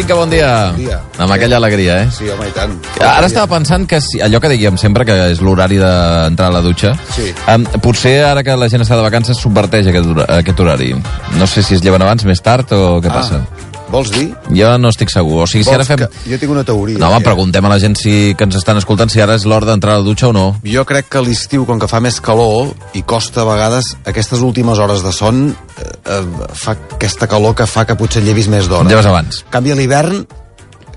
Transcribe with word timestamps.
5, 0.00 0.16
bon 0.16 0.30
dia. 0.32 0.50
Bon 0.72 0.80
dia. 0.80 0.98
Amb 1.20 1.32
aquella 1.34 1.56
alegria, 1.60 2.02
eh? 2.02 2.08
Sí, 2.14 2.28
home, 2.32 2.48
i 2.48 2.52
tant. 2.56 2.72
Ara 3.04 3.26
estava 3.28 3.46
pensant 3.58 3.86
que 3.88 4.00
si, 4.00 4.20
allò 4.24 4.40
que 4.40 4.48
diguem 4.52 4.78
sempre, 4.80 5.04
que 5.04 5.16
és 5.34 5.42
l'horari 5.44 5.76
d'entrar 5.80 6.48
a 6.48 6.54
la 6.56 6.62
dutxa, 6.64 6.94
Sí. 7.14 7.28
um, 7.52 7.64
potser 7.84 8.24
ara 8.24 8.42
que 8.42 8.56
la 8.56 8.68
gent 8.72 8.82
està 8.82 8.96
de 8.96 9.02
vacances 9.04 9.36
subverteix 9.36 9.86
aquest, 9.92 10.08
aquest 10.28 10.60
horari. 10.60 10.94
No 11.38 11.46
sé 11.46 11.62
si 11.62 11.74
es 11.74 11.82
lleven 11.84 12.02
abans, 12.02 12.24
més 12.24 12.40
tard 12.40 12.72
o 12.72 13.00
què 13.02 13.12
passa. 13.12 13.42
Vols 13.90 14.10
dir? 14.14 14.28
Jo 14.54 14.70
no 14.78 14.90
estic 14.92 15.10
segur. 15.12 15.42
O 15.44 15.46
sigui, 15.50 15.64
si. 15.64 15.70
Vols 15.70 15.80
ara 15.80 15.86
fem... 15.88 16.02
que... 16.02 16.30
Jo 16.30 16.38
tinc 16.40 16.52
una 16.54 16.64
teoria. 16.66 16.98
No, 17.00 17.08
home, 17.10 17.20
ja. 17.20 17.26
preguntem 17.26 17.66
a 17.66 17.72
la 17.72 17.78
gent 17.82 17.96
si, 17.98 18.14
que 18.38 18.46
ens 18.46 18.58
estan 18.60 18.78
escoltant 18.80 19.10
si 19.12 19.22
ara 19.22 19.36
és 19.38 19.46
l'hora 19.48 19.68
d'entrar 19.68 19.96
a 19.96 20.02
la 20.02 20.06
dutxa 20.06 20.30
o 20.30 20.34
no. 20.36 20.46
Jo 20.66 20.84
crec 20.88 21.10
que 21.12 21.22
l'estiu, 21.26 21.66
com 21.68 21.80
que 21.82 21.90
fa 21.90 22.02
més 22.04 22.20
calor 22.24 22.70
i 22.98 23.02
costa 23.02 23.42
a 23.44 23.48
vegades, 23.50 23.94
aquestes 24.10 24.44
últimes 24.46 24.78
hores 24.78 25.02
de 25.06 25.14
son 25.16 25.48
eh, 25.50 25.88
eh, 26.16 26.22
fa 26.54 26.76
aquesta 26.78 27.28
calor 27.30 27.56
que 27.58 27.66
fa 27.70 27.86
que 27.88 27.98
potser 27.98 28.22
llevis 28.26 28.50
més 28.52 28.70
d'hora. 28.70 28.88
Lleves 28.90 29.10
abans. 29.10 29.42
Canvi, 29.50 29.74
a 29.74 29.80
l'hivern, 29.80 30.22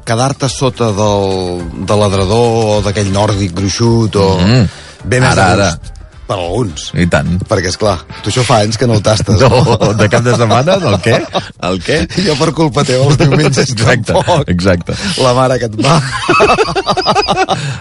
quedar-te 0.06 0.50
sota 0.52 0.92
del, 0.96 1.62
de 1.88 2.00
l'adredor 2.00 2.64
o 2.78 2.80
d'aquell 2.86 3.14
nòrdic 3.14 3.56
gruixut 3.58 4.22
o... 4.22 4.32
Mm. 4.44 4.80
Més 5.04 5.20
Ara, 5.28 5.46
ara. 5.52 5.66
Per 6.28 6.38
alguns. 6.40 6.90
I 6.96 7.06
tant. 7.12 7.34
Perquè, 7.50 7.72
és 7.74 7.78
clar, 7.80 7.98
tu 8.24 8.32
això 8.32 8.44
fa 8.48 8.62
anys 8.64 8.78
que 8.80 8.88
no 8.90 8.96
el 9.00 9.04
tastes. 9.06 9.42
No, 9.44 9.94
de 10.00 10.08
cap 10.10 10.24
de 10.24 10.34
setmana? 10.38 10.78
Del 10.82 10.96
què? 11.04 11.18
El 11.68 11.80
què? 11.84 11.98
Jo 12.28 12.36
per 12.40 12.52
culpa 12.56 12.84
teva 12.88 13.06
els 13.10 13.18
diumenges 13.20 13.70
Exacte, 13.74 14.14
tampoc. 14.14 14.48
exacte. 14.54 14.96
La 15.24 15.34
mare 15.38 15.58
que 15.62 15.68
et 15.68 15.76
va. 15.84 15.98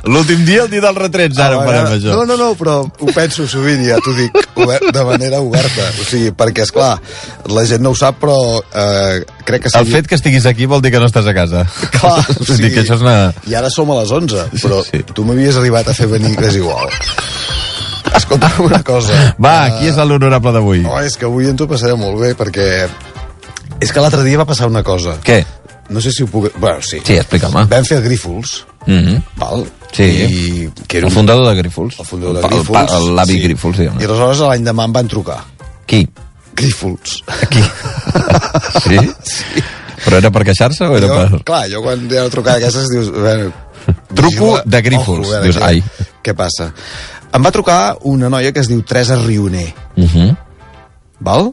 L'últim 0.08 0.42
dia, 0.46 0.64
el 0.66 0.70
dia 0.72 0.82
dels 0.84 0.98
retrets, 0.98 1.38
ara 1.42 1.58
ho 1.58 1.64
farem, 1.66 1.88
això. 1.96 2.16
No, 2.16 2.24
no, 2.28 2.36
no, 2.40 2.50
però 2.58 2.78
ho 2.86 3.12
penso 3.14 3.46
sovint, 3.50 3.82
ja 3.86 3.98
t'ho 4.02 4.14
dic, 4.16 4.36
de 4.92 5.04
manera 5.06 5.40
oberta. 5.44 5.86
O 6.00 6.06
sigui, 6.08 6.32
perquè, 6.36 6.66
és 6.66 6.72
clar, 6.74 6.94
la 7.52 7.64
gent 7.68 7.82
no 7.84 7.92
ho 7.94 7.98
sap, 7.98 8.18
però 8.22 8.36
eh, 8.60 9.22
crec 9.48 9.66
que... 9.68 9.74
El 9.78 9.88
fet 9.92 10.08
que 10.10 10.18
estiguis 10.18 10.46
aquí 10.50 10.66
vol 10.70 10.82
dir 10.84 10.92
que 10.94 11.00
no 11.02 11.08
estàs 11.10 11.28
a 11.30 11.34
casa. 11.36 11.64
Clar, 11.94 12.18
o 12.34 12.46
sigui, 12.48 12.72
que 12.74 12.82
això 12.84 12.98
és 12.98 13.04
una... 13.06 13.16
I 13.50 13.56
ara 13.60 13.70
som 13.72 13.90
a 13.94 14.00
les 14.02 14.10
11, 14.12 14.48
però 14.62 14.82
Sí, 14.86 14.98
sí. 15.00 15.04
tu 15.14 15.24
m'havies 15.28 15.58
arribat 15.60 15.88
a 15.92 15.96
fer 15.96 16.08
venir, 16.10 16.34
és 16.42 16.58
igual. 16.60 16.90
Escolta'm 18.16 18.64
una 18.64 18.82
cosa. 18.92 19.34
Va, 19.42 19.56
qui 19.78 19.88
és 19.90 19.96
l'honorable 19.96 20.52
d'avui? 20.52 20.84
Oh, 20.88 21.00
és 21.00 21.16
que 21.16 21.26
avui 21.28 21.48
ens 21.50 21.60
ho 21.60 21.68
passarem 21.70 21.98
molt 22.00 22.20
bé, 22.20 22.34
perquè... 22.38 22.68
És 23.82 23.90
que 23.92 24.00
l'altre 24.00 24.22
dia 24.22 24.38
va 24.38 24.46
passar 24.46 24.68
una 24.70 24.82
cosa. 24.86 25.16
Què? 25.24 25.40
No 25.92 26.00
sé 26.00 26.12
si 26.14 26.22
ho 26.22 26.28
puc... 26.30 26.50
Bueno, 26.58 26.80
sí. 26.86 27.00
Sí, 27.04 27.16
explica'm. 27.18 27.56
Vam 27.68 27.84
fer 27.88 27.98
el 28.00 28.04
Grífols, 28.08 28.62
Mm 28.82 28.98
-hmm. 28.98 29.22
val? 29.38 29.60
Sí. 29.92 30.02
I 30.02 30.70
que 30.88 30.98
era 30.98 31.06
El 31.06 31.12
un 31.12 31.16
fundador 31.16 31.46
de 31.48 31.54
Grífols. 31.62 31.98
el 32.00 32.04
fundador 32.06 32.34
de 32.34 32.40
El 32.42 32.48
Grífols. 32.48 32.92
El, 32.92 33.14
l'avi 33.14 33.32
sí. 33.34 33.40
Grífols, 33.40 33.76
diguem 33.78 34.00
I 34.00 34.04
aleshores 34.04 34.38
l'any 34.40 34.64
demà 34.64 34.84
em 34.84 34.92
van 34.92 35.08
trucar. 35.08 35.44
Qui? 35.86 36.08
Grífols. 36.56 37.22
Qui? 37.48 37.62
sí? 38.82 38.98
sí? 39.22 39.62
Però 40.04 40.16
era 40.16 40.30
per 40.30 40.42
queixar-se 40.44 40.84
o 40.84 40.96
era 40.96 41.06
jo, 41.06 41.14
per... 41.14 41.44
Clar, 41.44 41.70
jo 41.70 41.82
quan 41.82 42.08
hi 42.10 42.16
ha 42.16 42.22
una 42.22 42.30
trucada 42.30 42.58
d'aquestes 42.58 42.88
dius... 42.90 43.10
Bueno, 43.10 43.52
Truco 44.14 44.60
de 44.64 44.82
Grífols. 44.82 45.28
ojo, 45.28 45.42
Dius, 45.42 45.56
ai. 45.62 45.82
Què 46.22 46.34
passa? 46.34 46.72
Em 47.32 47.40
va 47.40 47.52
trucar 47.54 47.96
una 48.04 48.28
noia 48.28 48.52
que 48.52 48.60
es 48.60 48.68
diu 48.68 48.82
Teresa 48.84 49.16
Rioner, 49.16 49.72
Uh 49.96 50.04
-huh. 50.04 50.36
val? 51.20 51.52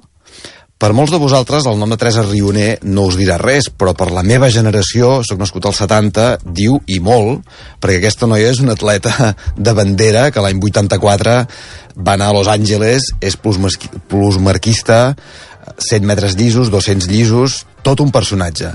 Per 0.79 0.93
molts 0.93 1.11
de 1.11 1.17
vosaltres 1.19 1.65
el 1.65 1.75
nom 1.75 1.89
de 1.89 1.97
Teresa 1.97 2.21
Rioner 2.23 2.79
no 2.83 3.01
us 3.09 3.17
dirà 3.19 3.37
res, 3.37 3.65
però 3.67 3.91
per 3.93 4.11
la 4.15 4.23
meva 4.23 4.47
generació, 4.49 5.23
sóc 5.27 5.37
nascut 5.37 5.65
als 5.65 5.75
70, 5.77 6.37
diu 6.45 6.77
i 6.87 7.01
molt, 7.03 7.43
perquè 7.81 7.97
aquesta 7.97 8.27
noia 8.27 8.49
és 8.49 8.61
una 8.63 8.77
atleta 8.77 9.35
de 9.57 9.73
bandera 9.73 10.31
que 10.31 10.39
l'any 10.39 10.61
84 10.63 11.47
va 11.97 12.13
anar 12.13 12.27
a 12.27 12.33
Los 12.33 12.47
Angeles, 12.47 13.11
és 13.19 13.35
plusmarquista, 14.07 15.17
100 15.77 16.05
metres 16.05 16.37
llisos, 16.37 16.71
200 16.71 17.09
llisos, 17.09 17.65
tot 17.83 17.99
un 17.99 18.11
personatge. 18.11 18.71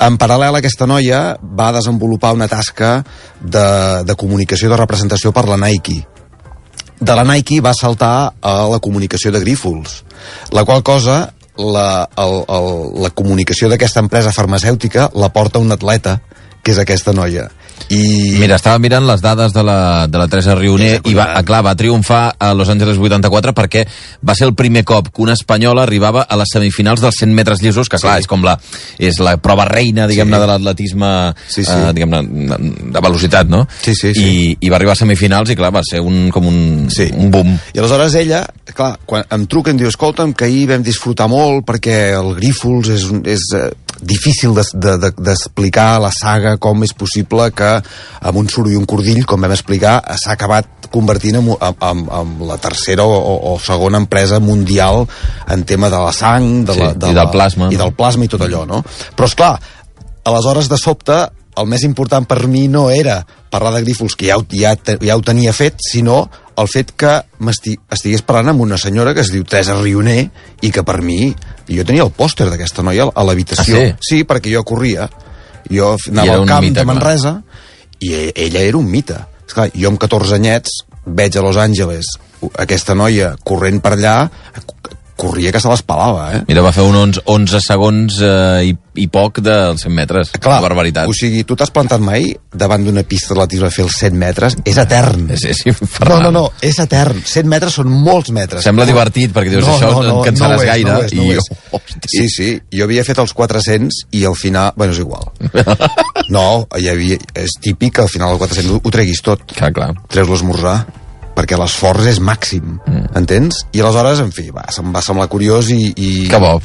En 0.00 0.18
paral·lel, 0.18 0.58
aquesta 0.58 0.86
noia 0.90 1.36
va 1.40 1.70
desenvolupar 1.72 2.32
una 2.34 2.48
tasca 2.48 3.04
de, 3.40 4.02
de 4.02 4.14
comunicació 4.16 4.70
de 4.70 4.76
representació 4.76 5.30
per 5.32 5.46
la 5.46 5.56
Nike 5.56 6.02
de 7.00 7.14
la 7.16 7.24
Nike 7.24 7.60
va 7.64 7.74
saltar 7.74 8.34
a 8.40 8.54
la 8.70 8.80
comunicació 8.80 9.32
de 9.32 9.40
Grífols, 9.40 10.02
la 10.52 10.64
qual 10.64 10.82
cosa 10.82 11.34
la, 11.56 12.08
el, 12.16 12.36
el, 12.48 12.70
la 13.02 13.10
comunicació 13.10 13.68
d'aquesta 13.70 14.02
empresa 14.04 14.34
farmacèutica 14.34 15.10
la 15.14 15.30
porta 15.32 15.62
un 15.62 15.72
atleta, 15.72 16.20
que 16.64 16.72
és 16.72 16.80
aquesta 16.80 17.12
noia. 17.12 17.50
I... 17.90 18.36
Mira, 18.40 18.56
estava 18.56 18.78
mirant 18.80 19.04
les 19.06 19.20
dades 19.20 19.52
de 19.52 19.62
la, 19.62 20.06
de 20.08 20.18
la 20.18 20.26
Teresa 20.28 20.54
Rioner 20.56 21.00
És 21.00 21.10
i 21.10 21.14
va, 21.14 21.26
clar, 21.44 21.60
va 21.66 21.74
triomfar 21.76 22.34
a 22.38 22.52
Los 22.54 22.68
Angeles 22.72 22.96
84 22.98 23.52
perquè 23.54 23.84
va 24.26 24.34
ser 24.34 24.46
el 24.48 24.54
primer 24.54 24.84
cop 24.88 25.08
que 25.14 25.22
una 25.22 25.34
espanyola 25.34 25.82
arribava 25.84 26.22
a 26.22 26.36
les 26.40 26.48
semifinals 26.54 27.02
dels 27.02 27.18
100 27.20 27.34
metres 27.34 27.60
llisos, 27.62 27.88
que 27.88 27.98
clar, 27.98 28.16
Sí. 28.16 28.24
és 28.24 28.26
com 28.30 28.42
la, 28.44 28.58
és 28.98 29.18
la 29.20 29.36
prova 29.36 29.64
reina, 29.68 30.06
diguem-ne, 30.06 30.36
Sí. 30.36 30.40
de 30.40 30.46
l'atletisme 30.46 31.34
Sí, 31.48 31.64
sí. 31.64 31.70
eh, 31.72 31.92
diguem-ne, 31.92 32.22
de 32.94 33.00
velocitat, 33.00 33.48
no? 33.48 33.66
Sí, 33.82 33.94
sí, 33.94 34.14
sí. 34.14 34.24
I, 34.24 34.56
I 34.60 34.70
va 34.70 34.76
arribar 34.76 34.92
a 34.92 35.02
semifinals 35.02 35.50
i 35.50 35.56
clar, 35.56 35.72
va 35.74 35.82
ser 35.84 36.00
un, 36.00 36.30
com 36.30 36.46
un, 36.46 36.88
Sí. 36.90 37.10
un 37.14 37.30
boom. 37.30 37.58
I 37.74 37.78
aleshores 37.78 38.14
ella, 38.14 38.46
clar, 38.74 38.98
quan 39.04 39.24
em 39.30 39.46
truca 39.46 39.70
em 39.70 39.76
diu, 39.78 39.88
escolta'm, 39.88 40.32
que 40.32 40.46
ahir 40.46 40.66
vam 40.70 40.82
disfrutar 40.82 41.28
molt 41.28 41.64
perquè 41.66 42.14
el 42.18 42.34
Grífols 42.36 42.88
és, 42.88 43.04
un- 43.10 43.22
és 43.26 43.44
eh, 43.54 43.70
difícil 44.00 44.54
d'explicar 44.54 44.98
de, 44.98 45.10
de, 45.10 45.22
d'explicar 45.28 46.00
la 46.02 46.10
saga, 46.12 46.56
com 46.58 46.82
és 46.84 46.92
possible 46.96 47.50
que 47.54 47.70
amb 48.20 48.38
un 48.40 48.48
suro 48.50 48.70
i 48.72 48.76
un 48.78 48.86
cordill, 48.88 49.24
com 49.26 49.40
vam 49.44 49.52
explicar, 49.54 50.00
s'ha 50.18 50.34
acabat 50.34 50.88
convertint 50.94 51.38
en, 51.40 51.48
en, 51.54 51.76
en, 51.80 52.02
en 52.20 52.34
la 52.48 52.56
tercera 52.62 53.04
o, 53.06 53.14
o, 53.14 53.54
o 53.54 53.58
segona 53.62 53.98
empresa 54.02 54.40
mundial 54.40 55.06
en 55.50 55.64
tema 55.64 55.90
de 55.90 56.00
la 56.02 56.12
sang, 56.12 56.64
de 56.66 56.74
Sí, 56.74 56.80
la, 56.80 56.92
de 56.94 57.10
i 57.10 57.14
la, 57.14 57.22
del 57.24 57.32
plasma, 57.32 57.70
i 57.72 57.78
del 57.80 57.94
plasma 57.94 58.24
i 58.26 58.28
tot 58.34 58.44
allò, 58.46 58.64
no? 58.68 58.82
Però, 59.16 59.26
és 59.30 59.34
clar, 59.38 59.54
aleshores, 60.24 60.68
de 60.70 60.78
sobte, 60.80 61.16
el 61.54 61.68
més 61.70 61.84
important 61.86 62.24
per 62.26 62.46
mi 62.50 62.66
no 62.68 62.88
era 62.90 63.20
parlar 63.50 63.74
de 63.76 63.84
Grífols, 63.84 64.16
que 64.18 64.26
ja, 64.32 64.38
ho- 64.40 64.46
ja, 64.50 64.74
ja 64.74 65.16
ho 65.16 65.22
tenia 65.22 65.52
fet, 65.54 65.76
sinó 65.86 66.24
el 66.60 66.70
fet 66.70 66.92
que 66.98 67.12
estigués 67.94 68.22
parlant 68.26 68.52
amb 68.52 68.64
una 68.64 68.78
senyora 68.78 69.14
que 69.14 69.24
es 69.24 69.32
diu 69.34 69.44
Teresa 69.44 69.76
Rioner 69.80 70.20
i 70.62 70.70
que 70.74 70.84
per 70.86 71.00
mi, 71.02 71.32
jo 71.68 71.86
tenia 71.86 72.06
el 72.06 72.12
pòster 72.14 72.48
d'aquesta 72.50 72.84
noia 72.86 73.08
a 73.10 73.26
l'habitació. 73.26 73.80
Ah, 73.80 73.94
sí? 73.98 74.18
sí, 74.18 74.24
perquè 74.28 74.52
jo 74.54 74.64
corria. 74.66 75.08
Jo 75.70 75.94
anava 76.12 76.38
al 76.40 76.46
camp 76.48 76.66
mite, 76.66 76.80
de 76.80 76.84
clar. 76.84 76.90
Manresa 76.92 77.38
i 78.00 78.12
e- 78.14 78.32
ella 78.46 78.62
era 78.62 78.78
un 78.78 78.90
mite. 78.90 79.16
Esclar, 79.46 79.70
jo 79.74 79.90
amb 79.90 80.00
14 80.00 80.38
anyets 80.38 80.84
veig 81.04 81.36
a 81.36 81.42
Los 81.44 81.58
Angeles 81.60 82.14
aquesta 82.60 82.94
noia 82.96 83.34
corrent 83.44 83.80
per 83.84 83.94
allà, 83.96 84.14
corria 85.16 85.52
que 85.54 85.60
se 85.62 85.68
les 85.70 85.82
pelava, 85.86 86.28
eh? 86.34 86.40
Mira, 86.48 86.62
va 86.64 86.72
fer 86.74 86.82
un 86.82 86.96
11, 86.98 87.22
11 87.30 87.60
segons 87.62 88.16
eh, 88.20 88.64
i, 88.70 88.72
i 89.02 89.06
poc 89.12 89.38
dels 89.44 89.84
100 89.86 89.92
metres. 89.94 90.30
Clar, 90.34 90.58
Una 90.58 90.64
barbaritat. 90.68 91.08
o 91.08 91.14
sigui, 91.16 91.44
tu 91.46 91.56
t'has 91.58 91.70
plantat 91.74 92.02
mai 92.02 92.32
davant 92.52 92.82
d'una 92.84 93.04
pista 93.06 93.32
d'atletisme 93.34 93.68
a 93.68 93.74
fer 93.74 93.84
els 93.86 93.96
100 94.00 94.18
metres? 94.18 94.56
És 94.66 94.78
etern. 94.82 95.28
És, 95.34 95.44
és 95.50 95.62
No, 95.66 95.72
infernal. 95.74 96.22
no, 96.26 96.30
no, 96.34 96.44
és 96.62 96.78
etern. 96.82 97.22
100 97.24 97.46
metres 97.50 97.78
són 97.78 97.88
molts 97.92 98.30
metres. 98.34 98.64
Sembla 98.66 98.86
divertit, 98.88 99.32
perquè 99.34 99.54
dius, 99.54 99.68
això 99.70 99.92
no 100.02 100.20
et 100.22 100.30
cansaràs 100.32 100.58
ho 100.60 100.64
és, 100.64 100.70
gaire, 100.72 100.90
No 100.92 101.02
és, 101.06 101.14
no 101.14 101.22
i- 101.28 101.36
és. 101.38 101.50
Hosti. 101.78 102.10
Sí, 102.16 102.28
sí, 102.30 102.50
jo 102.74 102.84
havia 102.88 103.04
fet 103.06 103.18
els 103.22 103.32
400 103.34 104.04
i 104.18 104.24
al 104.26 104.34
final... 104.38 104.72
Bueno, 104.76 104.92
és 104.92 105.02
igual. 105.04 105.30
No, 106.32 106.64
hi 106.78 106.86
havia, 106.88 107.18
és 107.36 107.52
típic 107.60 107.98
que 107.98 108.02
al 108.02 108.08
final 108.08 108.30
del 108.32 108.38
400 108.40 108.70
ho, 108.72 108.78
ho 108.82 108.90
treguis 108.94 109.20
tot. 109.22 109.42
Clar, 109.52 109.68
clar. 109.76 109.90
Treus 110.08 110.30
l'esmorzar 110.32 110.78
perquè 111.34 111.58
l'esforç 111.58 112.08
és 112.14 112.20
màxim, 112.22 112.78
mm. 112.78 113.12
entens? 113.18 113.64
I 113.74 113.82
aleshores, 113.82 114.22
en 114.22 114.32
fi, 114.34 114.48
va, 114.54 114.66
se'm 114.74 114.92
va 114.94 115.02
semblar 115.04 115.28
curiós 115.32 115.70
i, 115.74 115.92
i 115.96 116.10
Que 116.30 116.40
bo. 116.42 116.56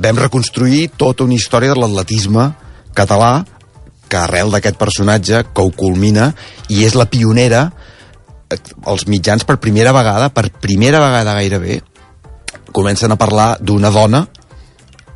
vam 0.00 0.20
reconstruir 0.22 0.88
tota 0.96 1.26
una 1.28 1.36
història 1.36 1.74
de 1.74 1.80
l'atletisme 1.80 2.50
català 2.96 3.44
que 4.08 4.20
arrel 4.20 4.52
d'aquest 4.54 4.78
personatge 4.80 5.42
que 5.52 5.64
ho 5.64 5.72
culmina 5.74 6.30
i 6.72 6.84
és 6.86 6.96
la 6.96 7.08
pionera 7.10 7.66
eh, 8.48 8.60
els 8.90 9.06
mitjans 9.10 9.44
per 9.44 9.58
primera 9.60 9.92
vegada, 9.96 10.30
per 10.30 10.48
primera 10.62 11.02
vegada 11.02 11.36
gairebé, 11.36 11.80
comencen 12.72 13.12
a 13.12 13.20
parlar 13.20 13.54
d'una 13.60 13.92
dona 13.94 14.24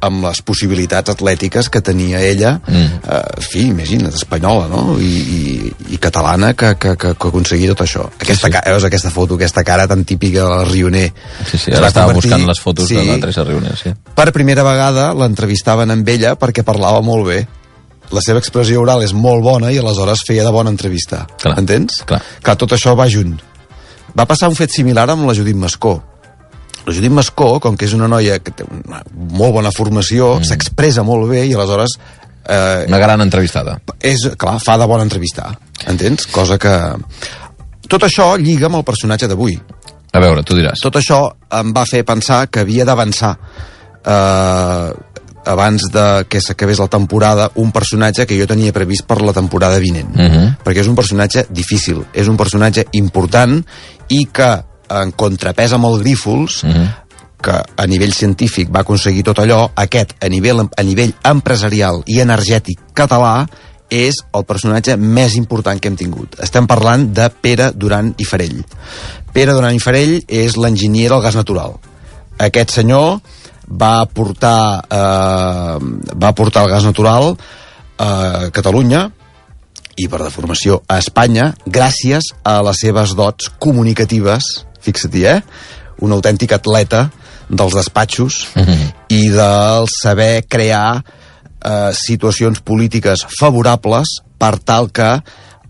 amb 0.00 0.22
les 0.28 0.40
possibilitats 0.46 1.10
atlètiques 1.10 1.68
que 1.74 1.80
tenia 1.82 2.20
ella, 2.22 2.52
mm. 2.60 3.00
eh, 3.02 3.42
fi, 3.42 3.64
imagina't, 3.72 4.14
espanyola, 4.14 4.68
no? 4.70 4.96
I, 5.02 5.10
i, 5.10 5.72
i 5.94 5.98
catalana 5.98 6.52
que, 6.54 6.74
que, 6.78 6.94
que, 6.96 7.14
que 7.18 7.30
aconseguia 7.32 7.72
tot 7.74 7.82
això. 7.86 8.04
Aquesta, 8.20 8.46
sí. 8.46 8.54
sí. 8.54 8.62
veus 8.70 8.86
aquesta 8.86 9.10
foto, 9.14 9.34
aquesta 9.40 9.64
cara 9.66 9.88
tan 9.90 10.04
típica 10.06 10.44
de 10.44 10.48
la 10.50 10.64
Rioner. 10.68 11.08
Sí, 11.50 11.58
sí, 11.58 11.72
ara 11.72 11.88
va 11.88 11.92
estava 11.92 12.12
convertir- 12.12 12.30
buscant 12.30 12.46
les 12.48 12.60
fotos 12.62 12.88
sí, 12.90 12.96
de 12.96 13.04
la 13.08 13.18
Teresa 13.18 13.44
Rioner, 13.44 13.74
sí. 13.76 13.94
per 14.14 14.30
primera 14.32 14.62
vegada 14.66 15.10
l'entrevistaven 15.18 15.90
amb 15.96 16.08
ella 16.14 16.36
perquè 16.38 16.62
parlava 16.66 17.02
molt 17.02 17.26
bé. 17.26 17.40
La 18.14 18.22
seva 18.24 18.40
expressió 18.40 18.80
oral 18.80 19.02
és 19.04 19.12
molt 19.12 19.42
bona 19.44 19.68
i 19.74 19.76
aleshores 19.82 20.22
feia 20.24 20.44
de 20.46 20.52
bona 20.54 20.70
entrevista. 20.72 21.26
Clar, 21.42 21.58
Entens? 21.60 21.98
clar. 22.08 22.22
Clar, 22.40 22.54
tot 22.56 22.72
això 22.72 22.94
va 22.96 23.04
junt. 23.10 23.34
Va 24.16 24.24
passar 24.24 24.48
un 24.48 24.56
fet 24.56 24.72
similar 24.72 25.04
amb 25.12 25.26
la 25.28 25.34
Judit 25.36 25.58
Mascó. 25.58 25.98
La 26.88 26.94
Judit 26.96 27.12
Mascó, 27.12 27.58
com 27.60 27.76
que 27.76 27.84
és 27.84 27.92
una 27.92 28.08
noia 28.08 28.38
que 28.40 28.54
té 28.56 28.64
una 28.64 29.02
molt 29.12 29.58
bona 29.58 29.72
formació, 29.74 30.38
mm. 30.38 30.48
s'expressa 30.48 31.04
molt 31.04 31.28
bé 31.28 31.44
i 31.44 31.52
aleshores 31.52 31.98
eh, 32.48 32.86
Una 32.88 33.00
gran 33.02 33.20
entrevistada. 33.20 33.78
és, 34.00 34.24
clar, 34.40 34.56
fa 34.64 34.78
de 34.80 34.86
bona 34.88 35.04
entrevistar. 35.04 35.50
Entens? 35.86 36.26
Cosa 36.32 36.56
que... 36.58 36.72
Tot 37.88 38.04
això 38.08 38.34
lliga 38.40 38.68
amb 38.68 38.80
el 38.80 38.86
personatge 38.88 39.28
d'avui. 39.28 39.58
A 40.12 40.20
veure, 40.20 40.42
tu 40.44 40.56
diràs. 40.56 40.80
Tot 40.80 40.96
això 40.96 41.20
em 41.60 41.74
va 41.76 41.84
fer 41.88 42.04
pensar 42.08 42.46
que 42.48 42.64
havia 42.64 42.88
d'avançar. 42.88 43.34
Eh, 44.08 44.88
abans 45.48 45.88
de 45.92 46.06
que 46.28 46.40
s'acabés 46.44 46.80
la 46.80 46.88
temporada, 46.92 47.50
un 47.56 47.72
personatge 47.72 48.26
que 48.28 48.36
jo 48.36 48.46
tenia 48.48 48.74
previst 48.76 49.06
per 49.08 49.20
la 49.24 49.32
temporada 49.32 49.78
vinent. 49.78 50.12
Uh 50.14 50.28
-huh. 50.28 50.56
Perquè 50.64 50.80
és 50.80 50.88
un 50.88 50.96
personatge 50.96 51.46
difícil, 51.48 52.04
és 52.12 52.28
un 52.28 52.36
personatge 52.36 52.86
important 52.92 53.64
i 54.08 54.26
que, 54.32 54.50
en 54.90 55.12
contrapès 55.12 55.72
amb 55.76 55.90
el 55.90 56.00
Grífols, 56.04 56.62
uh 56.64 56.70
-huh 56.70 56.88
que 57.40 57.52
a 57.76 57.86
nivell 57.86 58.12
científic 58.12 58.68
va 58.74 58.80
aconseguir 58.80 59.22
tot 59.22 59.38
allò, 59.38 59.70
aquest, 59.76 60.16
a 60.20 60.28
nivell, 60.28 60.68
a 60.76 60.82
nivell 60.82 61.14
empresarial 61.22 62.02
i 62.06 62.20
energètic 62.20 62.80
català, 62.94 63.46
és 63.88 64.18
el 64.36 64.44
personatge 64.44 64.96
més 65.00 65.34
important 65.38 65.80
que 65.80 65.88
hem 65.88 65.96
tingut. 65.96 66.36
Estem 66.44 66.66
parlant 66.68 67.08
de 67.14 67.28
Pere 67.30 67.70
Duran 67.72 68.12
i 68.20 68.26
Farell. 68.28 68.60
Pere 69.32 69.54
Duran 69.56 69.76
i 69.76 69.80
Farell 69.80 70.18
és 70.28 70.58
l'enginyer 70.60 71.08
del 71.08 71.22
gas 71.24 71.38
natural. 71.38 71.78
Aquest 72.38 72.74
senyor 72.76 73.20
va 73.68 74.06
portar, 74.06 74.84
eh, 74.90 75.78
va 76.14 76.34
portar 76.34 76.64
el 76.64 76.70
gas 76.70 76.84
natural 76.84 77.36
a 77.98 78.50
Catalunya 78.52 79.10
i 79.96 80.06
per 80.06 80.20
deformació 80.22 80.82
a 80.86 80.98
Espanya 80.98 81.54
gràcies 81.66 82.30
a 82.44 82.60
les 82.62 82.78
seves 82.84 83.16
dots 83.18 83.50
comunicatives, 83.58 84.67
fixa-t'hi, 84.80 85.24
eh? 85.26 85.40
Un 86.00 86.12
autèntic 86.12 86.52
atleta 86.52 87.08
dels 87.48 87.74
despatxos 87.74 88.46
Uh 88.54 88.62
-huh. 88.62 88.92
i 89.08 89.28
del 89.30 89.86
saber 90.02 90.44
crear 90.48 91.02
eh, 91.64 91.90
situacions 91.92 92.60
polítiques 92.60 93.26
favorables 93.40 94.06
per 94.38 94.58
tal 94.58 94.90
que 94.90 95.22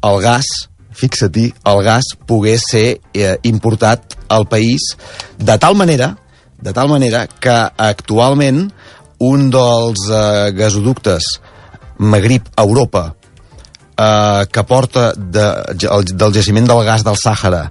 el 0.03 0.21
gas, 0.21 0.47
fixa-t'hi, 0.93 1.55
el 1.65 1.83
gas 1.85 2.05
pogués 2.27 2.63
ser 2.71 3.01
eh, 3.15 3.39
importat 3.43 4.17
al 4.29 4.47
país 4.47 4.97
de 5.39 5.59
tal 5.59 5.75
manera 5.75 6.17
de 6.61 6.73
tal 6.73 6.89
manera 6.89 7.27
que 7.27 7.71
actualment 7.77 8.73
un 9.19 9.51
dels 9.51 10.09
eh, 10.11 10.51
gasoductes 10.53 11.23
Magrib-Europa 11.99 13.15
eh, 13.97 14.47
que 14.51 14.65
porta 14.65 15.13
de, 15.17 15.47
el, 15.91 16.05
del 16.05 16.33
jaciment 16.35 16.67
del 16.67 16.85
gas 16.85 17.05
del 17.05 17.17
Sàhara 17.17 17.71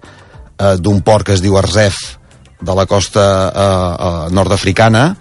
eh, 0.57 0.75
d'un 0.79 1.01
port 1.01 1.25
que 1.25 1.35
es 1.37 1.41
diu 1.41 1.57
Arzef 1.57 2.17
de 2.61 2.75
la 2.75 2.85
costa 2.89 3.23
eh, 3.47 3.63
eh, 3.63 4.33
nord-africana 4.33 5.15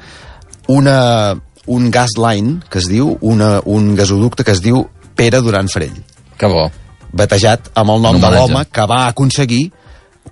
una, 0.68 1.36
un 1.66 1.90
gas 1.90 2.16
line 2.18 2.60
que 2.70 2.80
es 2.80 2.88
diu, 2.90 3.16
una, 3.20 3.60
un 3.64 3.94
gasoducte 3.94 4.44
que 4.44 4.56
es 4.56 4.62
diu 4.64 4.86
Pere 5.16 5.40
Duran 5.40 5.68
Farell 5.72 5.96
Que 6.36 6.48
bo. 6.50 6.68
batejat 7.16 7.70
amb 7.74 7.94
el 7.94 8.02
nom 8.02 8.16
Un 8.18 8.24
de 8.24 8.30
l'home 8.34 8.64
que 8.72 8.86
va 8.88 9.06
aconseguir 9.06 9.70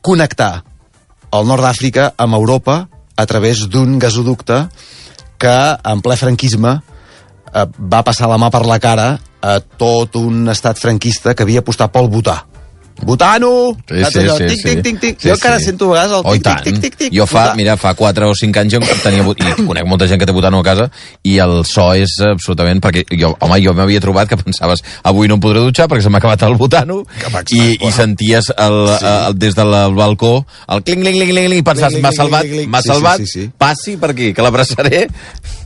connectar 0.05 0.65
el 1.35 1.47
nord 1.49 1.65
d'Àfrica 1.65 2.11
amb 2.21 2.37
Europa 2.37 2.85
a 3.17 3.27
través 3.27 3.65
d'un 3.71 3.99
gasoducte 3.99 4.67
que 5.39 5.55
en 5.85 6.03
ple 6.03 6.17
franquisme 6.17 6.75
eh, 7.55 7.67
va 7.79 8.03
passar 8.07 8.29
la 8.31 8.39
mà 8.41 8.51
per 8.53 8.65
la 8.67 8.81
cara 8.83 9.15
a 9.45 9.59
tot 9.61 10.17
un 10.17 10.49
estat 10.49 10.81
franquista 10.81 11.35
que 11.35 11.45
havia 11.45 11.61
apostat 11.61 11.93
pel 11.93 12.09
votar. 12.09 12.45
Votano! 13.03 13.77
Sí, 13.89 14.05
sí, 14.11 14.19
allò? 14.21 14.37
sí, 14.39 14.47
tic, 14.47 14.57
sí. 14.61 14.63
tic, 14.69 14.83
tic, 14.85 14.99
tic. 15.01 15.17
Sí, 15.21 15.29
jo 15.29 15.35
encara 15.35 15.59
sí. 15.59 15.65
sento 15.67 15.89
a 15.91 15.93
vegades 15.95 16.13
el 16.13 16.23
Oh, 16.25 16.33
tic, 16.33 16.43
tant. 16.45 16.63
tic, 16.63 16.75
tic, 16.75 16.83
tic, 16.83 16.97
tic. 17.11 17.13
Jo 17.19 17.27
fa, 17.27 17.55
mira, 17.59 17.77
fa 17.77 17.95
4 17.99 18.29
o 18.31 18.35
5 18.39 18.61
anys 18.61 18.73
jo 18.77 18.81
tenia, 19.03 19.25
i 19.25 19.65
conec 19.69 19.85
molta 19.91 20.07
gent 20.07 20.21
que 20.23 20.27
té 20.27 20.33
Butano 20.33 20.61
a 20.61 20.65
casa 20.67 20.87
i 21.27 21.39
el 21.43 21.65
so 21.67 21.89
és 21.99 22.15
absolutament 22.31 22.81
perquè 22.81 23.03
jo, 23.19 23.35
home, 23.41 23.59
jo 23.65 23.75
m'havia 23.75 24.01
trobat 24.01 24.29
que 24.31 24.39
pensaves 24.39 24.85
avui 25.03 25.29
no 25.29 25.35
em 25.37 25.43
podré 25.43 25.61
dutxar 25.67 25.89
perquè 25.91 26.07
se 26.07 26.13
m'ha 26.15 26.23
acabat 26.23 26.47
el 26.47 26.55
Butano 26.57 27.03
Que 27.19 27.33
va, 27.35 27.43
i, 27.51 27.77
i 27.83 27.93
senties 27.93 28.53
el, 28.57 28.81
Sí. 28.95 29.07
el, 29.11 29.39
des 29.39 29.55
del 29.59 29.75
balcó 29.95 30.47
el 30.69 30.83
cling, 30.87 31.03
cling, 31.03 31.17
cling, 31.19 31.31
cling, 31.35 31.47
cling 31.51 31.59
i 31.61 31.67
pensaves 31.67 32.01
m'ha 32.01 32.13
salvat, 32.15 32.47
m'ha 32.47 32.81
Sí, 32.83 32.89
sí, 32.89 32.95
salvat 32.95 33.19
sí, 33.21 33.27
sí. 33.27 33.51
passi 33.59 33.97
per 33.99 34.11
aquí, 34.15 34.33
que 34.33 34.43
l'abraçaré 34.43 35.09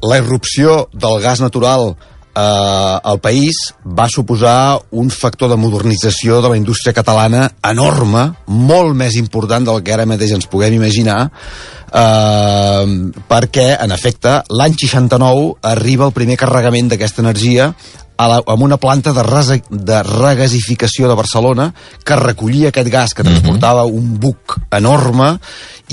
la 0.03 0.19
irrupció 0.19 0.89
del 0.93 1.21
gas 1.21 1.41
natural 1.45 1.93
eh, 2.39 2.99
al 3.03 3.21
país 3.21 3.59
va 3.85 4.09
suposar 4.09 4.79
un 4.91 5.11
factor 5.11 5.51
de 5.51 5.59
modernització 5.59 6.41
de 6.43 6.53
la 6.53 6.59
indústria 6.61 6.95
catalana 6.95 7.49
enorme, 7.67 8.29
molt 8.47 8.95
més 8.97 9.19
important 9.19 9.67
del 9.67 9.83
que 9.83 9.95
ara 9.95 10.07
mateix 10.09 10.37
ens 10.37 10.49
puguem 10.51 10.79
imaginar, 10.79 11.21
eh, 11.29 12.85
perquè, 13.29 13.71
en 13.83 13.95
efecte, 13.97 14.43
l'any 14.51 14.77
69 14.79 15.57
arriba 15.73 16.07
el 16.07 16.17
primer 16.17 16.39
carregament 16.39 16.93
d'aquesta 16.93 17.25
energia 17.27 17.73
a 18.19 18.27
la, 18.27 18.39
amb 18.51 18.65
una 18.67 18.81
planta 18.83 19.13
de, 19.15 19.23
resa, 19.23 19.57
de 19.71 20.03
regasificació 20.03 21.09
de 21.09 21.15
Barcelona 21.19 21.69
que 22.05 22.19
recollia 22.19 22.73
aquest 22.73 22.91
gas 22.91 23.15
que 23.15 23.27
transportava 23.27 23.87
un 23.87 24.17
buc 24.19 24.59
enorme 24.75 25.37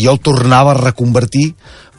i 0.01 0.09
el 0.09 0.17
tornava 0.25 0.73
a 0.73 0.79
reconvertir 0.79 1.51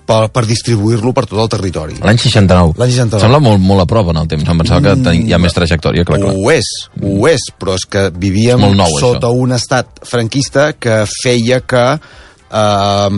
per, 0.06 0.28
per 0.34 0.44
distribuir-lo 0.48 1.12
per 1.16 1.26
tot 1.26 1.40
el 1.42 1.50
territori. 1.52 1.98
l'any 2.02 2.20
69. 2.22 2.76
L'any 2.80 2.92
69. 2.94 3.22
Sembla 3.24 3.40
molt, 3.42 3.62
molt 3.62 3.84
a 3.84 3.88
prop 3.90 4.12
en 4.12 4.20
el 4.22 4.30
temps 4.30 4.46
em 4.46 4.62
pensava 4.62 4.82
que 4.84 4.94
tenia, 5.02 5.26
hi 5.26 5.34
ha 5.34 5.40
més 5.42 5.56
trajectòria 5.56 6.06
clar, 6.08 6.20
clar. 6.22 6.34
Ho 6.36 6.52
és, 6.54 6.70
ho 7.02 7.26
és, 7.30 7.48
però 7.58 7.76
és 7.78 7.86
que 7.90 8.06
vivíem 8.14 8.68
És 8.70 8.78
nou, 8.78 8.98
sota 9.02 9.28
això. 9.28 9.42
un 9.46 9.56
estat 9.56 10.02
franquista 10.06 10.70
que 10.78 11.02
feia 11.10 11.60
que 11.66 11.84
eh, 11.96 13.10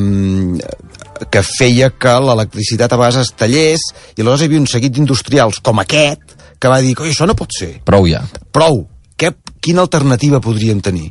que 1.30 1.42
feia 1.42 1.90
que 1.90 2.12
l'electricitat 2.22 2.92
a 2.94 3.00
vegades 3.00 3.26
es 3.26 3.34
tallés 3.36 3.88
i 4.16 4.22
aleshores 4.22 4.44
hi 4.44 4.50
havia 4.50 4.62
un 4.62 4.70
seguit 4.70 4.94
d'industrials 4.94 5.58
com 5.64 5.82
aquest 5.82 6.36
que 6.58 6.70
va 6.70 6.80
dir, 6.82 6.94
oi, 6.98 7.10
això 7.12 7.26
no 7.26 7.36
pot 7.38 7.52
ser 7.54 7.76
prou 7.86 8.06
ja 8.10 8.22
prou, 8.54 8.86
què, 9.18 9.32
quina 9.60 9.82
alternativa 9.82 10.38
podríem 10.40 10.80
tenir? 10.80 11.08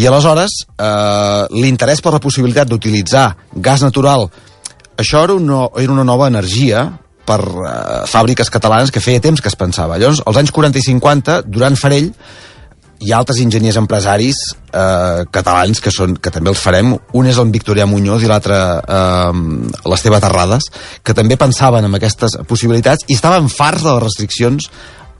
I 0.00 0.06
aleshores, 0.08 0.62
eh, 0.80 1.42
l'interès 1.60 2.00
per 2.00 2.14
la 2.14 2.22
possibilitat 2.22 2.70
d'utilitzar 2.70 3.26
gas 3.54 3.84
natural, 3.84 4.30
això 5.00 5.24
era 5.24 5.36
una, 5.36 5.64
era 5.80 5.92
una 5.92 6.04
nova 6.04 6.28
energia 6.28 6.84
per 7.26 7.40
eh, 7.40 8.04
fàbriques 8.10 8.50
catalanes 8.52 8.92
que 8.92 9.02
feia 9.02 9.22
temps 9.22 9.40
que 9.40 9.50
es 9.50 9.58
pensava. 9.58 9.98
Llavors, 9.98 10.22
als 10.26 10.40
anys 10.40 10.54
40 10.54 10.80
i 10.80 10.86
50, 10.86 11.42
Duran 11.48 11.78
Farell 11.80 12.10
hi 13.00 13.12
ha 13.14 13.20
altres 13.22 13.38
enginyers 13.40 13.78
empresaris 13.80 14.38
eh, 14.52 15.22
catalans 15.32 15.80
que, 15.80 15.92
són, 15.94 16.18
que 16.20 16.32
també 16.34 16.52
els 16.52 16.60
farem. 16.60 16.92
Un 17.16 17.28
és 17.30 17.38
el 17.40 17.52
Victorià 17.54 17.86
Muñoz 17.88 18.26
i 18.26 18.28
l'altre 18.28 18.58
eh, 18.80 19.40
l'Esteve 19.88 20.20
Terrades, 20.20 20.68
que 21.02 21.16
també 21.16 21.38
pensaven 21.40 21.88
en 21.88 21.96
aquestes 21.96 22.36
possibilitats 22.48 23.08
i 23.08 23.16
estaven 23.16 23.48
farts 23.52 23.86
de 23.86 23.94
les 23.94 24.04
restriccions 24.04 24.68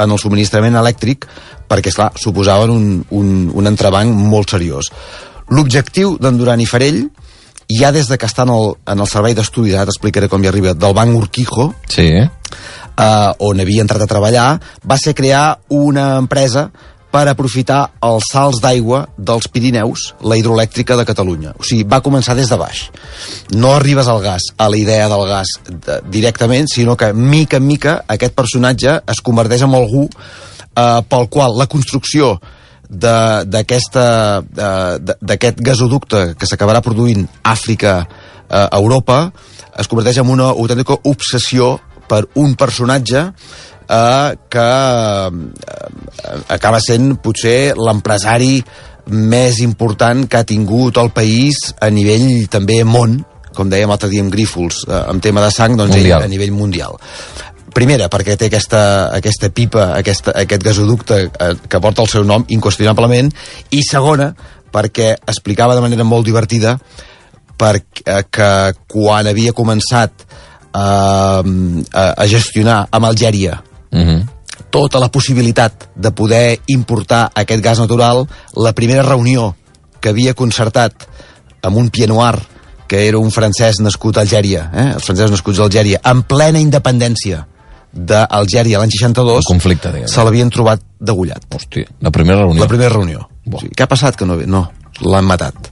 en 0.01 0.13
el 0.13 0.21
subministrament 0.21 0.77
elèctric 0.81 1.27
perquè, 1.71 1.93
esclar, 1.93 2.11
suposaven 2.21 2.73
un, 2.73 2.87
un, 3.17 3.35
un 3.57 3.71
entrebanc 3.71 4.13
molt 4.13 4.57
seriós. 4.57 4.91
L'objectiu 5.51 6.17
d'en 6.21 6.37
Duran 6.39 6.61
i 6.63 6.69
Farell 6.69 7.05
ja 7.79 7.93
des 7.95 8.09
de 8.11 8.19
que 8.19 8.29
està 8.29 8.47
en 8.47 8.55
el, 8.55 8.75
en 8.91 9.03
el 9.03 9.09
servei 9.11 9.35
d'estudi, 9.37 9.75
ara 9.75 9.89
t'explicaré 9.89 10.29
com 10.29 10.43
hi 10.43 10.51
arriba, 10.51 10.75
del 10.75 10.95
Banc 10.97 11.17
Urquijo, 11.17 11.71
sí, 11.91 12.09
eh, 12.21 13.31
on 13.39 13.61
havia 13.61 13.85
entrat 13.87 14.05
a 14.05 14.11
treballar, 14.11 14.49
va 14.85 14.99
ser 14.99 15.15
crear 15.15 15.61
una 15.69 16.15
empresa 16.21 16.71
per 17.11 17.25
aprofitar 17.27 17.81
els 18.07 18.29
salts 18.31 18.61
d'aigua 18.63 19.03
dels 19.19 19.49
Pirineus, 19.51 20.13
la 20.23 20.37
hidroelèctrica 20.39 20.95
de 20.99 21.05
Catalunya. 21.09 21.57
O 21.59 21.67
sigui, 21.67 21.83
va 21.83 21.99
començar 22.07 22.37
des 22.39 22.51
de 22.51 22.59
baix. 22.61 22.85
No 23.59 23.75
arribes 23.75 24.07
al 24.07 24.23
gas, 24.23 24.47
a 24.57 24.69
la 24.71 24.79
idea 24.79 25.09
del 25.11 25.27
gas 25.27 25.57
de, 25.67 25.99
directament, 26.07 26.71
sinó 26.71 26.97
que 26.97 27.13
mica 27.13 27.59
en 27.59 27.67
mica 27.67 27.97
aquest 28.07 28.37
personatge 28.39 29.01
es 29.11 29.23
converteix 29.27 29.67
en 29.67 29.75
algú 29.75 30.07
eh, 30.07 31.03
pel 31.11 31.29
qual 31.29 31.59
la 31.59 31.67
construcció 31.67 32.37
d'aquest 32.91 33.95
gasoducte 35.63 36.35
que 36.35 36.47
s'acabarà 36.47 36.81
produint 36.83 37.23
Àfrica 37.47 38.01
eh, 38.03 38.69
Europa 38.77 39.31
es 39.79 39.87
converteix 39.89 40.19
en 40.19 40.29
una 40.33 40.51
autèntica 40.51 40.99
obsessió 41.07 41.79
per 42.11 42.25
un 42.43 42.57
personatge 42.59 43.21
eh, 43.91 44.31
que 44.51 44.69
eh, 45.31 46.39
acaba 46.49 46.81
sent 46.83 47.17
potser 47.23 47.75
l'empresari 47.79 48.59
més 49.11 49.61
important 49.65 50.27
que 50.29 50.41
ha 50.41 50.47
tingut 50.47 50.99
el 51.01 51.11
país 51.15 51.71
a 51.81 51.91
nivell 51.91 52.47
també 52.51 52.83
món, 52.85 53.21
com 53.55 53.71
dèiem 53.71 53.91
l'altre 53.91 54.11
dia 54.13 54.23
amb 54.23 54.33
Grífols, 54.35 54.85
eh, 54.89 55.05
amb 55.11 55.23
tema 55.23 55.43
de 55.47 55.51
sang, 55.55 55.79
doncs 55.79 55.97
ell 55.99 56.13
a 56.19 56.27
nivell 56.31 56.55
mundial. 56.55 56.99
Primera, 57.75 58.09
perquè 58.11 58.35
té 58.37 58.49
aquesta, 58.51 58.81
aquesta 59.15 59.51
pipa, 59.55 59.93
aquesta, 59.99 60.35
aquest 60.43 60.65
gasoducte 60.65 61.21
eh, 61.29 61.53
que 61.69 61.81
porta 61.81 62.03
el 62.03 62.11
seu 62.11 62.25
nom, 62.27 62.45
inqüestionablement, 62.49 63.31
i 63.71 63.83
segona, 63.87 64.33
perquè 64.73 65.15
explicava 65.29 65.77
de 65.77 65.85
manera 65.85 66.07
molt 66.07 66.27
divertida 66.27 66.77
perquè 67.61 68.21
que 68.33 68.51
quan 68.89 69.29
havia 69.29 69.53
començat 69.57 70.25
eh, 70.25 70.81
a, 70.81 72.05
a 72.17 72.27
gestionar 72.31 72.87
amb 72.91 73.11
Algèria 73.11 73.61
uh 73.61 73.99
-huh. 73.99 74.21
tota 74.71 74.99
la 74.99 75.11
possibilitat 75.11 75.91
de 75.95 76.11
poder 76.11 76.61
importar 76.67 77.31
aquest 77.35 77.63
gas 77.63 77.79
natural, 77.79 78.27
la 78.57 78.73
primera 78.73 79.03
reunió 79.03 79.55
que 80.01 80.09
havia 80.09 80.35
concertat 80.35 80.93
amb 81.63 81.77
un 81.77 81.91
pianoir 81.91 82.39
que 82.87 83.07
era 83.09 83.19
un 83.19 83.31
francès 83.31 83.79
nascut 83.79 84.17
a 84.17 84.21
Algèria, 84.23 84.71
eh? 84.75 84.93
els 84.95 85.05
francesos 85.05 85.31
nascuts 85.31 85.59
a 85.59 85.63
Algèria, 85.63 86.01
en 86.05 86.23
plena 86.23 86.59
independència 86.59 87.47
d'Algèria 87.93 88.79
l'any 88.79 88.93
62, 88.95 89.41
El 89.43 89.49
conflicte, 89.49 89.93
diguem. 89.93 90.09
se 90.09 90.25
l'havien 90.25 90.51
trobat 90.51 90.83
degullat. 91.01 91.47
hòstia, 91.51 91.87
la 92.01 92.11
primera 92.11 92.45
reunió 92.45 92.63
La 92.63 92.69
primera 92.69 92.91
reunió. 92.91 93.29
Bo. 93.45 93.57
O 93.57 93.61
sigui, 93.61 93.75
què 93.75 93.85
ha 93.85 93.91
passat? 93.91 94.17
Que 94.17 94.27
no, 94.27 94.37
ve? 94.37 94.47
no 94.47 94.71
l'han 95.01 95.25
matat. 95.25 95.71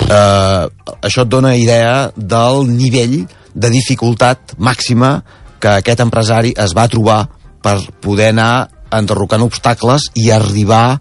Uh, 0.00 0.70
això 1.02 1.24
et 1.26 1.28
dona 1.28 1.54
idea 1.56 2.10
del 2.16 2.66
nivell 2.70 3.26
de 3.54 3.70
dificultat 3.70 4.54
màxima 4.58 5.20
que 5.60 5.74
aquest 5.82 6.00
empresari 6.00 6.54
es 6.56 6.72
va 6.76 6.88
trobar 6.88 7.26
per 7.62 7.76
poder 8.00 8.30
anar 8.32 8.68
enderrocant 8.96 9.42
obstacles 9.44 10.08
i 10.14 10.30
arribar 10.30 10.98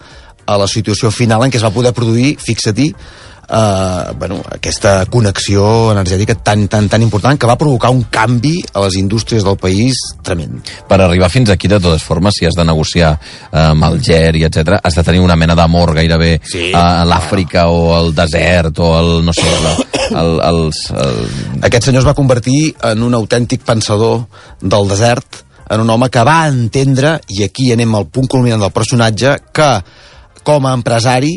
a 0.49 0.57
la 0.57 0.67
situació 0.67 1.11
final 1.13 1.45
en 1.45 1.53
què 1.53 1.59
es 1.61 1.65
va 1.65 1.73
poder 1.73 1.93
produir, 1.93 2.35
fixa-t'hi, 2.41 2.89
eh, 3.49 4.11
bueno, 4.17 4.41
aquesta 4.51 5.05
connexió 5.09 5.91
energètica 5.91 6.35
tan, 6.35 6.67
tan, 6.67 6.87
tan 6.89 7.01
important 7.01 7.39
que 7.39 7.47
va 7.49 7.57
provocar 7.57 7.89
un 7.91 8.03
canvi 8.11 8.55
a 8.73 8.83
les 8.85 8.95
indústries 8.99 9.43
del 9.43 9.57
país 9.57 9.97
tremend. 10.23 10.61
Per 10.87 10.99
arribar 11.01 11.29
fins 11.33 11.49
aquí, 11.49 11.67
de 11.67 11.79
totes 11.79 12.03
formes, 12.05 12.35
si 12.37 12.45
has 12.45 12.57
de 12.57 12.65
negociar 12.65 13.15
eh, 13.17 13.57
amb 13.57 13.83
Algeri, 13.89 14.45
etc, 14.47 14.79
has 14.83 14.95
de 14.95 15.03
tenir 15.03 15.21
una 15.21 15.35
mena 15.39 15.55
d'amor 15.55 15.93
gairebé 15.97 16.39
Sí. 16.43 16.71
a 16.73 17.03
l'Àfrica 17.05 17.67
o 17.69 17.93
al 17.95 18.13
desert 18.15 18.79
o 18.79 18.93
el, 18.99 19.11
no 19.25 19.33
sé, 19.33 19.49
la, 19.63 19.75
el, 20.21 20.33
els... 20.49 20.85
El... 20.91 21.19
Aquest 21.67 21.89
senyor 21.89 22.03
es 22.03 22.07
va 22.07 22.17
convertir 22.17 22.73
en 22.91 23.03
un 23.03 23.15
autèntic 23.17 23.63
pensador 23.65 24.25
del 24.61 24.87
desert, 24.89 25.43
en 25.69 25.81
un 25.83 25.89
home 25.89 26.09
que 26.09 26.23
va 26.25 26.47
entendre, 26.49 27.19
i 27.29 27.43
aquí 27.45 27.71
anem 27.73 27.93
al 27.95 28.07
punt 28.09 28.27
culminant 28.31 28.61
del 28.63 28.73
personatge, 28.73 29.35
que 29.53 29.69
com 30.43 30.65
a 30.65 30.73
empresari 30.73 31.35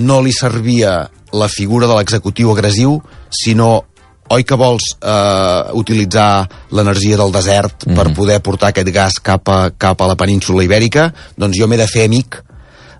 no 0.00 0.20
li 0.24 0.32
servia 0.32 1.02
la 1.32 1.48
figura 1.48 1.86
de 1.86 1.96
l'executiu 1.96 2.50
agressiu, 2.52 2.98
sinó 3.30 3.84
oi 4.30 4.44
que 4.46 4.58
vols 4.58 4.92
eh, 5.02 5.72
utilitzar 5.74 6.46
l'energia 6.76 7.16
del 7.18 7.32
desert 7.34 7.86
mm 7.86 7.90
-hmm. 7.90 7.96
per 7.96 8.14
poder 8.14 8.40
portar 8.40 8.68
aquest 8.68 8.90
gas 8.94 9.18
cap 9.20 9.48
a, 9.48 9.70
cap 9.76 10.00
a 10.00 10.06
la 10.06 10.16
península 10.16 10.62
ibèrica? 10.64 11.12
Doncs 11.36 11.58
jo 11.58 11.66
m'he 11.66 11.76
de 11.76 11.86
fer 11.86 12.04
amic 12.04 12.44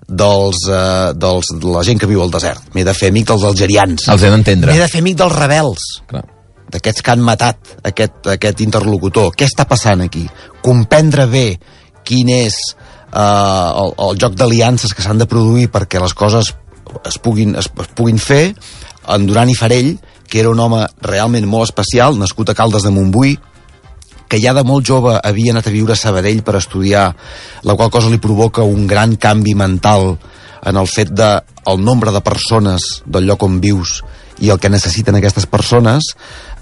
dels, 0.07 0.57
eh, 0.67 1.13
dels, 1.15 1.45
de 1.55 1.67
la 1.67 1.83
gent 1.83 1.99
que 1.99 2.07
viu 2.07 2.21
al 2.21 2.31
desert. 2.31 2.61
M'he 2.73 2.83
de 2.83 2.93
fer 2.93 3.09
amic 3.09 3.27
dels 3.27 3.43
algerians. 3.43 4.07
Els 4.07 4.23
he 4.23 4.29
d'entendre. 4.29 4.71
M'he 4.71 4.79
de 4.79 4.87
fer 4.87 4.99
amic 4.99 5.17
dels 5.17 5.35
rebels 5.35 5.87
Clar. 6.07 6.25
d'aquests 6.71 7.01
que 7.01 7.11
han 7.11 7.21
matat 7.21 7.57
aquest, 7.83 8.27
aquest 8.27 8.61
interlocutor. 8.61 9.31
Què 9.31 9.45
està 9.45 9.65
passant 9.65 10.01
aquí? 10.01 10.27
Comprendre 10.61 11.27
bé 11.27 11.59
quin 12.03 12.29
és 12.29 12.55
eh, 13.13 13.69
el, 13.83 13.93
el 13.97 14.19
joc 14.19 14.35
d'aliances 14.35 14.93
que 14.93 15.01
s'han 15.01 15.21
de 15.21 15.29
produir 15.31 15.69
perquè 15.71 16.01
les 16.01 16.13
coses 16.13 16.53
es 17.05 17.17
puguin, 17.19 17.55
es, 17.55 17.69
es 17.69 17.87
puguin 17.95 18.19
fer, 18.19 18.55
en 19.07 19.27
Duran 19.27 19.49
i 19.49 19.55
Farell, 19.55 19.95
que 20.29 20.39
era 20.39 20.49
un 20.49 20.59
home 20.59 20.85
realment 21.01 21.47
molt 21.49 21.69
especial, 21.69 22.17
nascut 22.19 22.49
a 22.49 22.55
Caldes 22.55 22.83
de 22.83 22.91
Montbui, 22.93 23.37
que 24.31 24.39
ja 24.39 24.53
de 24.55 24.63
molt 24.63 24.87
jove 24.87 25.17
havia 25.19 25.51
anat 25.51 25.67
a 25.67 25.73
viure 25.73 25.91
a 25.91 25.99
Sabadell 25.99 26.39
per 26.47 26.55
estudiar, 26.55 27.09
la 27.67 27.75
qual 27.75 27.89
cosa 27.91 28.07
li 28.09 28.19
provoca 28.23 28.63
un 28.63 28.85
gran 28.87 29.17
canvi 29.19 29.55
mental 29.59 30.13
en 30.63 30.77
el 30.79 30.87
fet 30.87 31.09
de 31.11 31.33
el 31.67 31.83
nombre 31.83 32.11
de 32.15 32.21
persones 32.23 33.01
del 33.05 33.25
lloc 33.27 33.43
on 33.43 33.59
vius 33.59 33.97
i 34.39 34.49
el 34.49 34.57
que 34.61 34.69
necessiten 34.71 35.17
aquestes 35.19 35.45
persones 35.51 36.13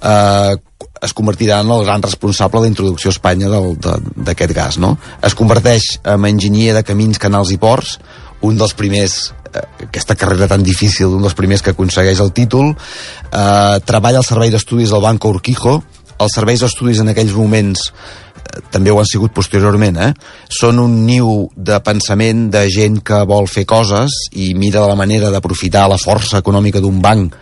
eh, 0.02 0.56
es 1.02 1.14
convertirà 1.16 1.60
en 1.62 1.70
el 1.72 1.86
gran 1.86 2.02
responsable 2.02 2.60
de 2.60 2.66
la 2.66 2.72
introducció 2.74 3.12
a 3.12 3.14
Espanya 3.16 3.48
del- 3.54 3.78
de- 3.80 4.00
d'aquest 4.16 4.52
gas. 4.56 4.78
No? 4.80 4.98
Es 5.22 5.36
converteix 5.36 6.00
en 6.04 6.26
enginyer 6.26 6.74
de 6.76 6.84
camins, 6.84 7.20
canals 7.20 7.52
i 7.54 7.58
ports, 7.62 8.00
un 8.42 8.58
dels 8.58 8.74
primers 8.74 9.34
aquesta 9.53 10.15
carrera 10.15 10.48
tan 10.48 10.63
difícil, 10.63 11.15
un 11.18 11.25
dels 11.25 11.38
primers 11.38 11.63
que 11.65 11.74
aconsegueix 11.74 12.22
el 12.24 12.34
títol, 12.34 12.74
eh, 12.74 13.77
treballa 13.86 14.22
al 14.22 14.27
servei 14.27 14.51
d'estudis 14.53 14.91
del 14.94 15.03
Banco 15.06 15.32
Urquijo, 15.34 15.79
els 16.20 16.36
serveis 16.36 16.63
d'estudis 16.63 17.00
en 17.00 17.12
aquells 17.13 17.36
moments 17.36 17.86
eh, 17.89 18.62
també 18.72 18.91
ho 18.91 19.00
han 19.00 19.08
sigut 19.10 19.34
posteriorment, 19.36 19.98
eh? 19.98 20.12
són 20.50 20.82
un 20.84 21.06
niu 21.06 21.50
de 21.56 21.79
pensament 21.86 22.50
de 22.53 22.65
gent 22.72 23.00
que 23.06 23.24
vol 23.29 23.48
fer 23.48 23.65
coses 23.70 24.25
i 24.36 24.53
mira 24.53 24.88
la 24.88 24.98
manera 25.00 25.32
d'aprofitar 25.32 25.88
la 25.89 26.01
força 26.01 26.44
econòmica 26.44 26.84
d'un 26.84 27.00
banc 27.01 27.38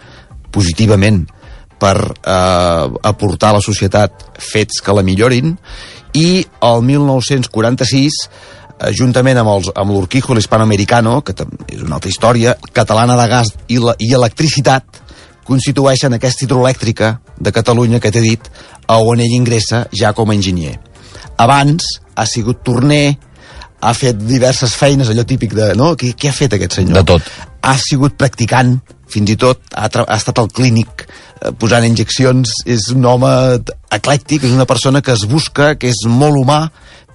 positivament 0.54 1.26
per 1.78 1.98
eh, 2.02 2.86
aportar 3.04 3.52
a 3.52 3.58
la 3.60 3.66
societat 3.66 4.30
fets 4.42 4.82
que 4.82 4.96
la 4.96 5.06
millorin 5.06 5.56
i 6.18 6.46
el 6.66 6.86
1946 6.86 8.22
eh, 8.26 8.56
juntament 8.98 9.40
amb, 9.42 9.52
els, 9.56 9.70
amb 9.76 9.94
l'Urquijo 9.94 10.36
l'Hispanoamericano, 10.38 11.20
que 11.26 11.36
és 11.68 11.82
una 11.82 11.98
altra 11.98 12.12
història, 12.12 12.56
catalana 12.74 13.18
de 13.20 13.28
gas 13.32 13.54
i, 13.68 13.80
la, 13.82 13.96
i 14.00 14.14
electricitat, 14.14 15.02
constitueixen 15.48 16.18
aquesta 16.18 16.46
hidroelèctrica 16.46 17.14
de 17.40 17.54
Catalunya 17.56 18.02
que 18.04 18.12
t'he 18.12 18.24
dit, 18.24 18.50
a 18.88 19.00
on 19.04 19.24
ell 19.24 19.38
ingressa 19.38 19.86
ja 19.96 20.14
com 20.14 20.30
a 20.30 20.36
enginyer. 20.36 20.76
Abans 21.40 21.88
ha 22.18 22.26
sigut 22.28 22.64
torner, 22.66 23.18
ha 23.82 23.94
fet 23.94 24.20
diverses 24.20 24.74
feines, 24.76 25.10
allò 25.10 25.26
típic 25.28 25.54
de... 25.56 25.72
No? 25.78 25.94
Què, 26.00 26.14
què 26.18 26.32
ha 26.32 26.36
fet 26.36 26.58
aquest 26.58 26.80
senyor? 26.80 27.00
De 27.00 27.06
tot. 27.16 27.32
Ha 27.68 27.76
sigut 27.80 28.18
practicant, 28.20 28.78
fins 29.08 29.32
i 29.32 29.38
tot 29.40 29.62
ha, 29.78 29.88
ha 29.88 30.18
estat 30.18 30.42
al 30.42 30.50
clínic 30.52 31.06
eh, 31.06 31.54
posant 31.60 31.86
injeccions, 31.88 32.58
és 32.68 32.90
un 32.94 33.06
home 33.08 33.32
eclèctic, 33.96 34.44
és 34.44 34.56
una 34.56 34.68
persona 34.70 35.02
que 35.02 35.16
es 35.16 35.24
busca, 35.30 35.76
que 35.80 35.94
és 35.94 36.04
molt 36.10 36.42
humà, 36.42 36.66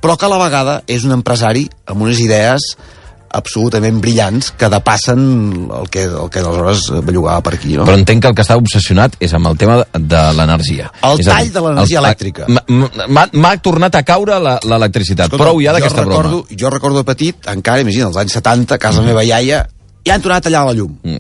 però 0.03 0.19
que 0.19 0.27
a 0.27 0.33
la 0.33 0.41
vegada 0.43 0.81
és 0.91 1.07
un 1.07 1.15
empresari 1.15 1.69
amb 1.87 2.03
unes 2.03 2.21
idees 2.21 2.75
absolutament 3.33 3.97
brillants 4.03 4.51
que 4.61 4.69
depassen 4.69 5.23
el 5.73 5.87
que, 5.89 6.03
el 6.05 6.29
que 6.29 6.43
aleshores 6.43 6.83
bellugava 7.07 7.41
per 7.41 7.55
aquí. 7.57 7.79
No? 7.79 7.87
Però 7.89 7.97
entenc 7.97 8.21
que 8.21 8.29
el 8.29 8.35
que 8.37 8.45
està 8.45 8.59
obsessionat 8.61 9.17
és 9.25 9.33
amb 9.33 9.49
el 9.49 9.57
tema 9.57 9.79
de- 9.95 10.25
l'energia. 10.37 10.91
El 11.03 11.21
És 11.23 11.31
tall 11.31 11.47
dir, 11.49 11.53
de 11.55 11.63
l'energia 11.65 12.01
el- 12.03 12.05
elèctrica. 12.05 12.47
M'ha 12.69 13.57
tornat 13.65 13.95
a 13.95 14.03
caure 14.03 14.39
la- 14.39 14.59
l'electricitat. 14.63 15.31
Prou 15.31 15.63
ja 15.65 15.73
d'aquesta 15.73 16.05
broma. 16.05 16.43
Jo 16.51 16.69
recordo 16.69 16.99
de 16.99 17.05
petit, 17.05 17.49
encara, 17.49 17.81
imagina, 17.81 18.07
als 18.07 18.17
anys 18.21 18.33
70, 18.33 18.75
a 18.75 18.79
casa 18.79 19.01
mm. 19.01 19.07
meva 19.07 19.25
iaia, 19.25 19.67
ja 20.05 20.15
han 20.15 20.21
tornat 20.21 20.45
a 20.45 20.51
tallar 20.51 20.67
la 20.67 20.75
llum. 20.75 20.99
Mm. 21.03 21.17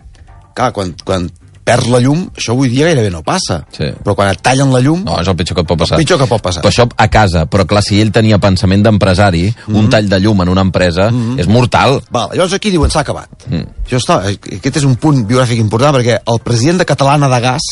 Clar, 0.53 0.73
quan, 0.73 0.95
quan 1.05 1.31
perds 1.65 1.89
la 1.93 2.01
llum, 2.03 2.25
això 2.37 2.57
avui 2.57 2.71
dia 2.73 2.87
gairebé 2.89 3.11
no 3.13 3.23
passa. 3.27 3.61
Sí. 3.75 3.89
Però 4.03 4.15
quan 4.19 4.33
et 4.33 4.41
tallen 4.43 4.73
la 4.75 4.81
llum, 4.83 5.05
No, 5.07 5.19
és 5.21 5.29
el 5.31 5.37
pitjor 5.39 5.59
que 5.59 5.65
et 5.65 5.69
pot 5.69 5.79
passar. 5.79 5.99
El 5.99 6.05
pitjor 6.05 6.21
que 6.21 6.29
pot 6.31 6.43
passar. 6.43 6.63
Però 6.65 6.73
això 6.73 6.87
a 6.91 7.09
casa, 7.13 7.45
però 7.51 7.67
clar, 7.69 7.83
si 7.87 8.01
ell 8.03 8.13
tenia 8.15 8.39
pensament 8.43 8.85
d'empresari, 8.85 9.45
mm. 9.51 9.79
un 9.79 9.91
tall 9.93 10.09
de 10.11 10.21
llum 10.23 10.43
en 10.45 10.53
una 10.53 10.65
empresa 10.67 11.09
mm. 11.11 11.39
és 11.43 11.51
mortal. 11.51 12.01
Val, 12.15 12.35
llavors 12.35 12.57
aquí 12.59 12.73
diuen 12.75 12.91
s'ha 12.91 13.05
acabat. 13.07 13.47
Mm. 13.51 13.85
Això 13.87 14.01
està, 14.01 14.21
aquest 14.31 14.81
és 14.83 14.89
un 14.89 14.97
punt 15.01 15.23
biogràfic 15.29 15.63
important 15.63 15.95
perquè 15.99 16.19
el 16.23 16.43
president 16.45 16.83
de 16.83 16.89
Catalana 16.89 17.31
de 17.33 17.41
Gas, 17.45 17.69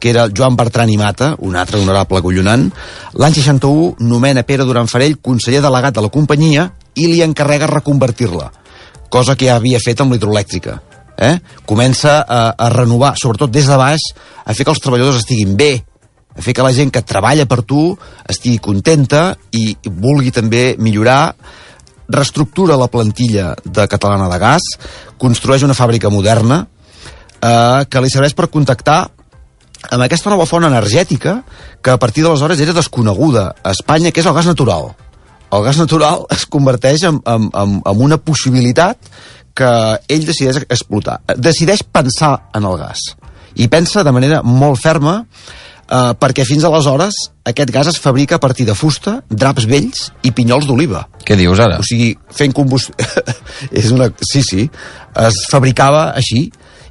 que 0.00 0.12
era 0.12 0.28
Joan 0.32 0.56
Bertran 0.56 0.90
i 0.90 0.98
Mata, 1.00 1.34
un 1.46 1.56
altre 1.60 1.80
honorable 1.80 2.22
collonant, 2.24 2.68
l'any 3.20 3.36
61 3.36 4.00
nomena 4.08 4.44
Pere 4.48 4.64
Duran 4.68 4.88
Farell 4.88 5.18
conseller 5.20 5.60
delegat 5.64 5.96
de 5.96 6.04
la 6.04 6.12
companyia 6.12 6.70
i 6.96 7.06
li 7.08 7.20
encarrega 7.24 7.68
reconvertir-la, 7.70 8.50
cosa 9.12 9.36
que 9.36 9.48
ja 9.50 9.60
havia 9.60 9.80
fet 9.82 10.00
amb 10.00 10.16
l'hidroelèctrica. 10.16 10.80
Eh? 11.18 11.36
Comença 11.66 12.20
a, 12.22 12.42
a 12.56 12.68
renovar, 12.72 13.14
sobretot 13.18 13.52
des 13.52 13.68
de 13.68 13.76
baix, 13.76 14.10
a 14.44 14.54
fer 14.54 14.64
que 14.64 14.74
els 14.74 14.82
treballadors 14.82 15.22
estiguin 15.22 15.56
bé, 15.56 15.72
a 16.36 16.42
fer 16.42 16.54
que 16.54 16.64
la 16.64 16.72
gent 16.72 16.92
que 16.94 17.02
treballa 17.02 17.46
per 17.50 17.62
tu 17.66 17.90
estigui 18.28 18.60
contenta 18.62 19.34
i 19.56 19.74
vulgui 19.84 20.30
també 20.32 20.76
millorar 20.78 21.34
reestructura 22.10 22.78
la 22.78 22.90
plantilla 22.90 23.54
de 23.64 23.86
Catalana 23.86 24.28
de 24.30 24.38
Gas, 24.42 24.66
construeix 25.18 25.62
una 25.62 25.76
fàbrica 25.78 26.10
moderna 26.10 26.64
eh, 26.64 27.82
que 27.86 28.02
li 28.02 28.10
serveix 28.10 28.34
per 28.34 28.50
contactar 28.50 29.04
amb 29.88 30.04
aquesta 30.04 30.30
nova 30.32 30.46
font 30.48 30.66
energètica 30.66 31.40
que 31.80 31.94
a 31.94 32.00
partir 32.00 32.24
d'aleshores 32.24 32.60
era 32.60 32.74
desconeguda 32.76 33.46
a 33.62 33.72
Espanya, 33.72 34.12
que 34.12 34.20
és 34.20 34.28
el 34.28 34.36
gas 34.36 34.50
natural. 34.50 34.90
El 35.50 35.64
gas 35.64 35.80
natural 35.80 36.26
es 36.30 36.44
converteix 36.46 37.06
en, 37.08 37.22
en, 37.26 37.48
en, 37.48 37.78
en 37.80 38.02
una 38.04 38.20
possibilitat 38.20 38.98
que 39.56 39.70
ell 40.08 40.26
decideix 40.26 40.62
explotar. 40.68 41.20
Decideix 41.36 41.82
pensar 41.82 42.36
en 42.54 42.68
el 42.68 42.78
gas. 42.80 43.10
I 43.56 43.66
pensa 43.68 44.04
de 44.06 44.14
manera 44.14 44.44
molt 44.46 44.78
ferma 44.80 45.18
eh, 45.90 46.12
perquè 46.20 46.46
fins 46.48 46.64
aleshores 46.64 47.18
aquest 47.50 47.72
gas 47.74 47.90
es 47.90 47.98
fabrica 47.98 48.38
a 48.38 48.42
partir 48.42 48.66
de 48.68 48.76
fusta, 48.78 49.18
draps 49.28 49.66
vells 49.70 50.10
i 50.22 50.32
pinyols 50.36 50.68
d'oliva. 50.70 51.06
Què 51.26 51.36
dius 51.38 51.60
ara? 51.62 51.80
O 51.82 51.86
sigui, 51.86 52.12
fent 52.34 52.54
combustió... 52.56 52.94
és 53.82 53.90
una... 53.94 54.10
Sí, 54.22 54.44
sí. 54.46 54.68
Es 55.18 55.44
fabricava 55.50 56.10
així 56.14 56.46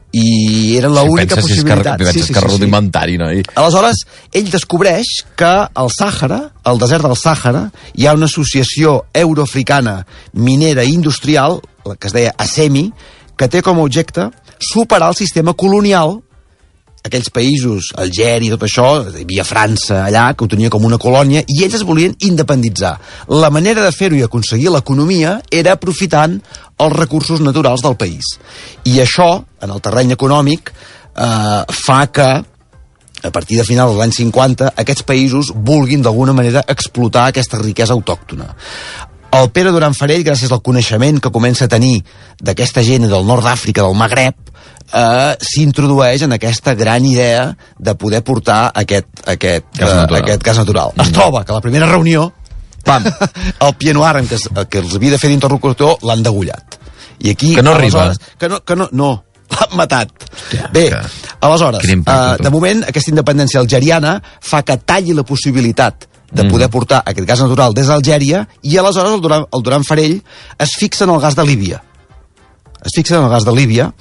i 0.09 0.75
era 0.77 0.89
l'única 0.89 1.37
si 1.37 1.53
és 1.53 1.59
possibilitat. 1.59 2.01
pensa 2.01 2.23
és 2.23 2.31
que 2.33 2.41
rudimentari, 2.41 3.17
noi. 3.21 3.43
Aleshores, 3.61 4.01
ell 4.33 4.49
descobreix 4.49 5.11
que 5.37 5.51
al 5.69 5.91
Sàhara, 5.93 6.39
al 6.65 6.81
desert 6.81 7.05
del 7.05 7.17
Sàhara, 7.19 7.67
hi 7.93 8.07
ha 8.07 8.15
una 8.17 8.29
associació 8.29 9.03
euroafricana 9.13 9.99
minera 10.33 10.83
i 10.83 10.95
industrial, 10.97 11.59
la 11.85 11.95
que 11.95 12.09
es 12.09 12.15
deia 12.15 12.33
ASEMI, 12.37 12.89
que 13.37 13.47
té 13.47 13.61
com 13.63 13.79
a 13.79 13.85
objecte 13.87 14.29
superar 14.59 15.13
el 15.13 15.19
sistema 15.19 15.53
colonial 15.53 16.19
aquells 17.05 17.29
països, 17.33 17.93
Algeri 17.99 18.49
i 18.49 18.53
tot 18.53 18.65
això, 18.67 18.87
hi 19.07 19.23
havia 19.23 19.45
França 19.47 20.03
allà, 20.05 20.25
que 20.35 20.45
ho 20.45 20.51
tenia 20.51 20.71
com 20.73 20.85
una 20.85 20.99
colònia, 21.01 21.43
i 21.47 21.63
ells 21.63 21.79
es 21.79 21.85
volien 21.87 22.15
independitzar. 22.27 22.95
La 23.39 23.51
manera 23.53 23.85
de 23.85 23.93
fer-ho 23.95 24.19
i 24.19 24.25
aconseguir 24.25 24.71
l'economia 24.73 25.37
era 25.51 25.77
aprofitant 25.77 26.37
els 26.79 26.95
recursos 26.97 27.41
naturals 27.43 27.83
del 27.85 27.97
país. 27.99 28.35
I 28.83 28.99
això, 29.03 29.31
en 29.63 29.75
el 29.75 29.83
terreny 29.83 30.15
econòmic, 30.15 30.73
eh, 31.15 31.63
fa 31.85 32.05
que 32.11 32.29
a 33.21 33.31
partir 33.31 33.57
de 33.57 33.65
final 33.67 33.89
dels 33.91 34.03
anys 34.05 34.19
50, 34.21 34.73
aquests 34.79 35.03
països 35.03 35.51
vulguin 35.53 36.01
d'alguna 36.01 36.31
manera 36.31 36.63
explotar 36.71 37.25
aquesta 37.27 37.59
riquesa 37.59 37.91
autòctona. 37.93 38.47
El 39.31 39.51
Pere 39.53 39.69
Duran 39.71 39.93
Farell, 39.93 40.23
gràcies 40.25 40.51
al 40.51 40.61
coneixement 40.65 41.19
que 41.21 41.29
comença 41.31 41.67
a 41.67 41.71
tenir 41.71 41.99
d'aquesta 42.41 42.81
gent 42.85 43.05
del 43.11 43.27
nord 43.27 43.45
d'Àfrica, 43.45 43.83
del 43.85 43.95
Magreb, 43.97 44.35
eh, 44.89 45.35
s'introdueix 45.39 46.23
en 46.25 46.33
aquesta 46.33 46.73
gran 46.75 47.05
idea 47.05 47.51
de 47.77 47.93
poder 47.95 48.23
portar 48.25 48.71
aquest, 48.73 49.07
aquest, 49.29 49.67
Gas 49.77 49.91
eh, 49.91 49.95
natural. 50.01 50.23
aquest 50.23 50.43
gas 50.43 50.57
natural. 50.57 50.91
Es 50.97 51.11
troba 51.13 51.45
que 51.45 51.53
la 51.53 51.61
primera 51.61 51.85
reunió 51.85 52.31
Pam! 52.83 53.05
el 53.67 53.73
Pienoir 53.75 54.25
que, 54.27 54.35
es, 54.35 54.49
que 54.69 54.79
els 54.81 54.95
havia 54.95 55.11
de 55.11 55.21
fer 55.21 55.29
d'interlocutor 55.29 55.99
l'han 56.07 56.23
degullat. 56.25 56.79
I 57.19 57.33
aquí... 57.35 57.53
Que 57.55 57.61
no 57.61 57.75
arriba. 57.75 58.13
Que 58.39 58.49
no, 58.49 58.63
que 58.63 58.75
no, 58.79 58.87
no 58.91 59.11
l'han 59.51 59.75
matat. 59.77 60.13
Hòstia, 60.25 60.69
Bé, 60.73 60.87
que- 60.89 61.35
aleshores, 61.45 61.85
impacte, 61.85 62.39
uh, 62.39 62.43
de 62.45 62.49
moment, 62.53 62.81
aquesta 62.87 63.11
independència 63.11 63.59
algeriana 63.61 64.17
fa 64.23 64.63
que 64.65 64.77
talli 64.77 65.13
la 65.13 65.25
possibilitat 65.27 66.07
de 66.31 66.43
Mm. 66.43 66.49
poder 66.51 66.69
portar 66.69 67.03
aquest 67.05 67.27
gas 67.27 67.39
natural 67.41 67.73
des 67.73 67.87
d'Algèria 67.87 68.47
i 68.61 68.77
aleshores 68.77 69.13
el 69.13 69.21
Duran, 69.21 69.45
el 69.51 69.61
Duran 69.63 69.83
Farell 69.83 70.21
es 70.57 70.69
fixa 70.77 71.03
en 71.05 71.09
el 71.11 71.19
gas 71.19 71.35
de 71.35 71.43
Líbia. 71.45 71.83
Es 72.85 72.91
fixa 72.95 73.17
en 73.17 73.23
el 73.23 73.29
gas 73.29 73.45
de 73.45 73.51
Líbia 73.51 73.93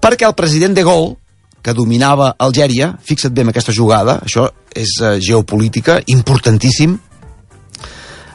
perquè 0.00 0.26
el 0.26 0.34
president 0.34 0.74
de 0.74 0.84
Gaulle, 0.84 1.16
que 1.62 1.74
dominava 1.74 2.34
Algèria, 2.38 2.96
fixa't 3.04 3.34
bé 3.34 3.42
en 3.42 3.48
aquesta 3.50 3.72
jugada, 3.72 4.20
això 4.24 4.50
és 4.74 4.88
uh, 5.02 5.18
geopolítica 5.20 6.00
importantíssim, 6.06 6.98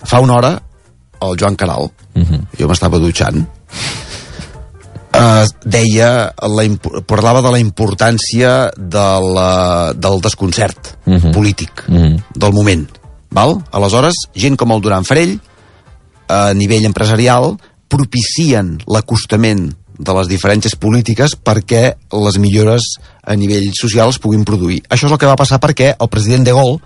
fa 0.06 0.20
una 0.22 0.36
hora 0.36 0.62
el 1.22 1.36
Joan 1.40 1.56
Caral, 1.56 1.90
Mhm. 2.14 2.48
jo 2.60 2.68
m'estava 2.68 3.00
dutxant, 3.00 3.48
eh, 5.14 5.46
deia, 5.66 6.34
la, 6.42 6.64
parlava 7.08 7.42
de 7.42 7.52
la 7.52 7.60
importància 7.60 8.72
de 8.78 9.06
la, 9.34 9.94
del 9.96 10.22
desconcert 10.22 10.98
Mhm. 11.06 11.32
polític 11.32 11.84
Mhm. 11.88 12.24
del 12.36 12.54
moment. 12.54 12.90
Val? 13.36 13.58
Aleshores, 13.75 14.27
gent 14.36 14.56
com 14.56 14.72
el 14.72 14.84
Duran 14.84 15.06
Farell, 15.08 15.36
a 16.32 16.54
nivell 16.56 16.88
empresarial, 16.88 17.58
propicien 17.92 18.77
l'acostament 18.89 19.68
de 19.96 20.13
les 20.18 20.27
diferències 20.27 20.75
polítiques 20.80 21.36
perquè 21.39 21.84
les 22.12 22.38
millores 22.42 22.96
a 23.24 23.36
nivell 23.39 23.70
social 23.75 24.12
es 24.12 24.20
puguin 24.20 24.44
produir. 24.48 24.82
Això 24.89 25.08
és 25.08 25.13
el 25.13 25.20
que 25.20 25.30
va 25.30 25.39
passar 25.39 25.62
perquè 25.63 25.94
el 25.94 26.12
president 26.12 26.48
de 26.48 26.56
Gaulle 26.56 26.80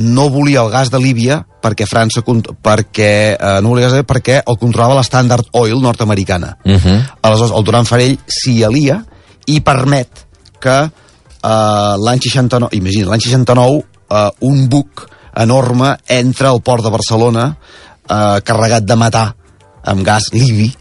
no 0.00 0.28
volia 0.30 0.62
el 0.62 0.70
gas 0.70 0.90
de 0.92 1.00
Líbia 1.02 1.40
perquè 1.60 1.88
França 1.88 2.22
perquè 2.22 3.12
eh, 3.34 3.58
no 3.60 3.72
volia 3.72 3.88
gas 3.88 3.96
de 3.96 4.00
Líbia 4.00 4.12
perquè 4.12 4.40
el 4.46 4.58
controlava 4.60 4.96
la 5.00 5.04
Standard 5.04 5.50
Oil 5.58 5.80
nord-americana. 5.82 6.56
Mhm. 6.64 7.20
Aleshores, 7.22 7.56
el 7.56 7.64
Duran 7.64 7.88
Farell 7.88 8.18
s'hi 8.26 8.62
alia 8.64 9.00
i 9.46 9.60
permet 9.60 10.26
que 10.60 10.78
eh, 10.84 11.94
l'any 12.04 12.20
69, 12.20 12.76
imagina, 12.76 13.10
l'any 13.10 13.24
69, 13.26 13.82
eh, 14.10 14.28
un 14.46 14.68
buc 14.68 15.08
enorme 15.36 15.96
entra 16.08 16.48
al 16.50 16.60
port 16.62 16.84
de 16.84 16.90
Barcelona 16.90 17.56
eh, 18.08 18.40
carregat 18.44 18.84
de 18.84 18.96
matar 18.96 19.34
amb 19.84 20.02
gas 20.04 20.30
libi 20.32 20.72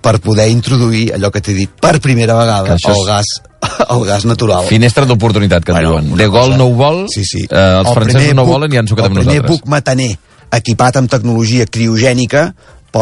per 0.00 0.18
poder 0.20 0.48
introduir 0.50 1.12
allò 1.14 1.30
que 1.30 1.40
t'he 1.42 1.54
dit 1.54 1.70
per 1.80 1.98
primera 2.00 2.34
vegada, 2.38 2.74
el 2.74 2.78
és- 2.78 3.06
gas, 3.06 3.26
el 3.90 4.04
gas 4.06 4.24
natural. 4.24 4.64
Finestra 4.66 5.04
d'oportunitat, 5.04 5.64
que 5.64 5.72
en 5.72 5.78
Bueno, 5.82 6.00
diuen. 6.00 6.16
De 6.16 6.28
cosa- 6.30 6.56
no 6.56 6.64
ho 6.66 6.74
vol, 6.74 7.06
Sí, 7.08 7.24
sí. 7.24 7.42
eh, 7.50 7.78
els 7.80 7.88
El 7.88 7.94
francesos 7.94 8.34
no 8.34 8.44
buc- 8.46 8.52
volen 8.54 8.72
i 8.72 8.76
han 8.78 8.88
sucat 8.88 9.06
amb 9.06 9.16
El 9.18 9.24
primer 9.24 9.42
nosaltres. 9.42 9.60
buc 9.60 9.68
mataner 9.68 10.18
equipat 10.50 10.96
amb 10.96 11.10
tecnologia 11.10 11.66
criogènica 11.66 12.54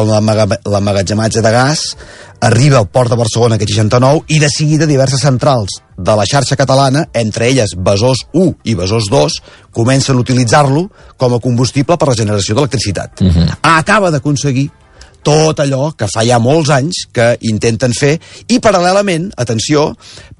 l'amaga- 0.04 0.60
l'emmagatzematge 0.64 1.40
de 1.42 1.50
gas 1.50 1.96
arriba 2.40 2.78
al 2.78 2.88
port 2.88 3.10
de 3.10 3.16
Barcelona 3.16 3.54
aquest 3.56 3.72
69 3.72 4.24
i 4.28 4.38
de 4.38 4.48
seguida 4.50 4.86
diverses 4.86 5.20
centrals 5.20 5.80
de 5.96 6.14
la 6.16 6.26
xarxa 6.26 6.56
catalana, 6.56 7.06
entre 7.14 7.48
elles 7.48 7.72
Besòs 7.76 8.26
1 8.34 8.54
i 8.64 8.74
Besòs 8.76 9.08
2, 9.10 9.38
comencen 9.72 10.16
a 10.16 10.20
utilitzar-lo 10.20 10.90
com 11.16 11.34
a 11.34 11.40
combustible 11.40 11.96
per 11.96 12.08
la 12.08 12.14
generació 12.14 12.54
d'electricitat. 12.54 13.22
Acaba 13.62 14.10
d'aconseguir 14.10 14.70
tot 15.26 15.60
allò 15.64 15.90
que 15.98 16.06
fa 16.10 16.22
ja 16.26 16.38
molts 16.42 16.70
anys 16.74 17.06
que 17.14 17.32
intenten 17.50 17.94
fer 17.96 18.14
i 18.52 18.60
paral·lelament, 18.62 19.32
atenció, 19.42 19.88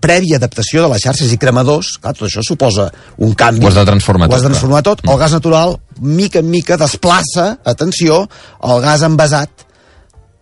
prèvia 0.03 0.39
adaptació 0.39 0.85
de 0.85 0.93
les 0.93 1.03
xarxes 1.03 1.33
i 1.35 1.41
cremadors, 1.43 1.97
clar, 2.03 2.15
tot 2.15 2.29
això 2.29 2.45
suposa 2.47 2.89
un 3.27 3.35
canvi. 3.39 3.65
Ho 3.67 3.73
has 3.73 3.81
de 3.81 3.87
transformar 3.89 4.31
Ho 4.31 4.37
has 4.37 4.45
tot, 4.45 4.47
de 4.47 4.53
transformar 4.55 4.83
tot. 4.87 5.03
El 5.07 5.19
gas 5.19 5.35
natural, 5.35 5.77
mica 5.99 6.43
en 6.43 6.51
mica, 6.53 6.79
desplaça, 6.79 7.57
atenció, 7.67 8.23
el 8.63 8.85
gas 8.85 9.03
envasat, 9.07 9.66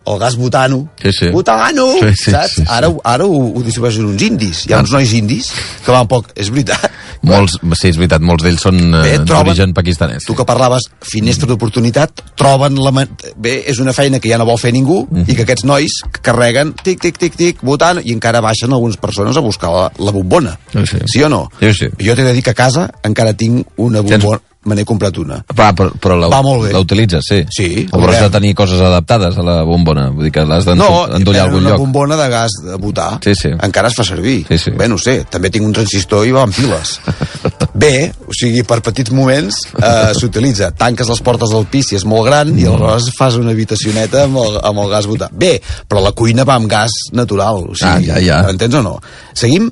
el 0.05 0.19
gas 0.21 0.35
butano. 0.37 0.89
Sí, 1.01 1.11
sí. 1.11 1.29
Butano! 1.33 1.85
Sí, 1.99 2.11
sí, 2.15 2.31
saps? 2.31 2.51
sí, 2.55 2.61
sí. 2.61 2.67
Ara, 2.69 2.91
ara 3.03 3.25
ho, 3.25 3.39
ho 3.57 3.63
distribueixen 3.65 4.05
uns 4.05 4.21
indis. 4.21 4.65
Hi 4.69 4.73
ha 4.75 4.79
uns 4.83 4.91
nois 4.93 5.13
indis 5.17 5.51
que 5.85 5.91
van 5.91 6.07
poc... 6.07 6.29
És 6.35 6.51
veritat. 6.53 6.91
Molts, 7.25 7.55
sí, 7.79 7.87
és 7.89 7.97
veritat, 7.97 8.21
molts 8.21 8.43
d'ells 8.45 8.61
són 8.61 8.77
eh, 9.01 9.15
d'origen 9.25 9.71
pakistanès. 9.73 10.27
Tu 10.27 10.35
que 10.37 10.45
parlaves 10.45 10.85
finestra 11.01 11.47
d'oportunitat, 11.49 12.21
troben 12.37 12.77
la... 12.77 12.91
Bé, 13.35 13.55
és 13.65 13.79
una 13.81 13.93
feina 13.97 14.19
que 14.21 14.29
ja 14.29 14.37
no 14.37 14.45
vol 14.45 14.59
fer 14.61 14.73
ningú 14.75 15.07
Mhm. 15.09 15.25
i 15.31 15.35
que 15.35 15.43
aquests 15.45 15.65
nois 15.65 15.91
carreguen 16.21 16.73
tic, 16.83 16.99
tic, 17.01 17.17
tic, 17.17 17.35
tic, 17.37 17.59
votant 17.65 17.99
i 18.03 18.13
encara 18.13 18.41
baixen 18.41 18.71
algunes 18.73 18.97
persones 18.97 19.37
a 19.37 19.41
buscar 19.41 19.71
la, 19.73 19.87
la 19.97 20.11
bombona. 20.11 20.57
Sí, 20.73 20.85
sí. 20.85 20.97
sí 21.15 21.23
o 21.23 21.29
no? 21.29 21.49
Sí, 21.59 21.73
sí. 21.73 21.89
Jo 21.99 22.15
t'he 22.15 22.23
de 22.25 22.33
dir 22.33 22.43
que 22.45 22.53
a 22.53 22.57
casa 22.57 22.89
encara 23.03 23.33
tinc 23.33 23.65
una 23.77 24.01
Tens- 24.05 24.21
bombona. 24.21 24.41
Me 24.65 24.73
n'he 24.73 24.83
comprat 24.83 25.17
una. 25.21 25.35
Va, 25.53 25.67
però, 25.77 25.91
però 26.01 26.15
la, 26.17 26.27
Va 26.33 26.39
molt 26.41 26.63
bé. 26.65 26.71
la 26.73 26.79
utilitzes, 26.81 27.21
sí. 27.27 27.43
Sí, 27.53 27.67
O 27.91 27.99
però 27.99 28.09
has 28.15 28.21
de 28.23 28.29
tenir 28.33 28.55
coses 28.57 28.79
adaptades 28.81 29.37
a 29.37 29.43
la 29.45 29.59
bombona, 29.63 30.07
vull 30.09 30.25
dir 30.25 30.31
que 30.33 30.41
l'has 30.45 30.65
d'endollar 30.65 30.89
No, 30.89 31.03
a 31.05 31.43
algun 31.45 31.59
una 31.61 31.69
lloc. 31.75 31.79
bombona 31.83 32.15
de 32.17 32.25
gas 32.33 32.51
de 32.65 32.75
butà. 32.81 33.19
Sí, 33.23 33.35
sí. 33.37 33.49
Encara 33.61 33.89
es 33.89 33.95
fa 33.95 34.03
servir. 34.03 34.39
Sí, 34.49 34.57
sí. 34.57 34.71
Bé, 34.71 34.87
no 34.89 34.97
sé, 34.97 35.19
també 35.29 35.51
tinc 35.53 35.67
un 35.67 35.73
transistor 35.77 36.25
i 36.25 36.31
va 36.33 36.41
amb 36.47 36.55
piles. 36.57 36.95
Bé, 37.75 38.11
o 38.25 38.33
sigui, 38.33 38.63
per 38.65 38.79
petits 38.81 39.11
moments 39.13 39.61
eh, 39.77 40.13
s'utilitza. 40.17 40.71
Tanques 40.73 41.09
les 41.13 41.21
portes 41.21 41.53
del 41.53 41.65
pis 41.69 41.91
si 41.91 41.95
és 41.99 42.05
molt 42.09 42.25
gran 42.25 42.53
i 42.57 42.65
aleshores 42.65 43.11
fas 43.17 43.35
una 43.37 43.51
habitacioneta 43.53 44.23
amb 44.25 44.41
el, 44.41 44.57
amb 44.65 44.79
el 44.81 44.89
gas 44.89 45.05
butà. 45.11 45.29
Bé, 45.31 45.59
però 45.87 46.01
la 46.01 46.11
cuina 46.17 46.43
va 46.47 46.55
amb 46.57 46.65
gas 46.71 46.91
natural. 47.13 47.67
O 47.69 47.75
sigui, 47.75 48.09
Ah, 48.09 48.17
ja, 48.17 48.17
ja. 48.23 48.41
Entens 48.49 48.73
o 48.79 48.81
no? 48.81 48.97
Seguim? 49.37 49.69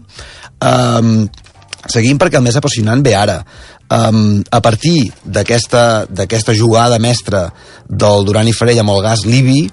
Um, 0.63 1.25
seguim 1.89 2.19
perquè 2.21 2.37
el 2.39 2.45
més 2.45 2.55
apassionant 2.59 3.01
ve 3.03 3.15
ara. 3.17 3.41
Um, 3.91 4.41
a 4.49 4.59
partir 4.63 5.11
d'aquesta 5.23 6.05
d'aquesta 6.09 6.53
jugada 6.57 6.97
mestra 6.99 7.53
del 7.87 8.23
Duran 8.25 8.47
i 8.47 8.53
Farell 8.55 8.79
amb 8.81 8.89
el 8.95 9.01
gas 9.03 9.25
libi, 9.27 9.67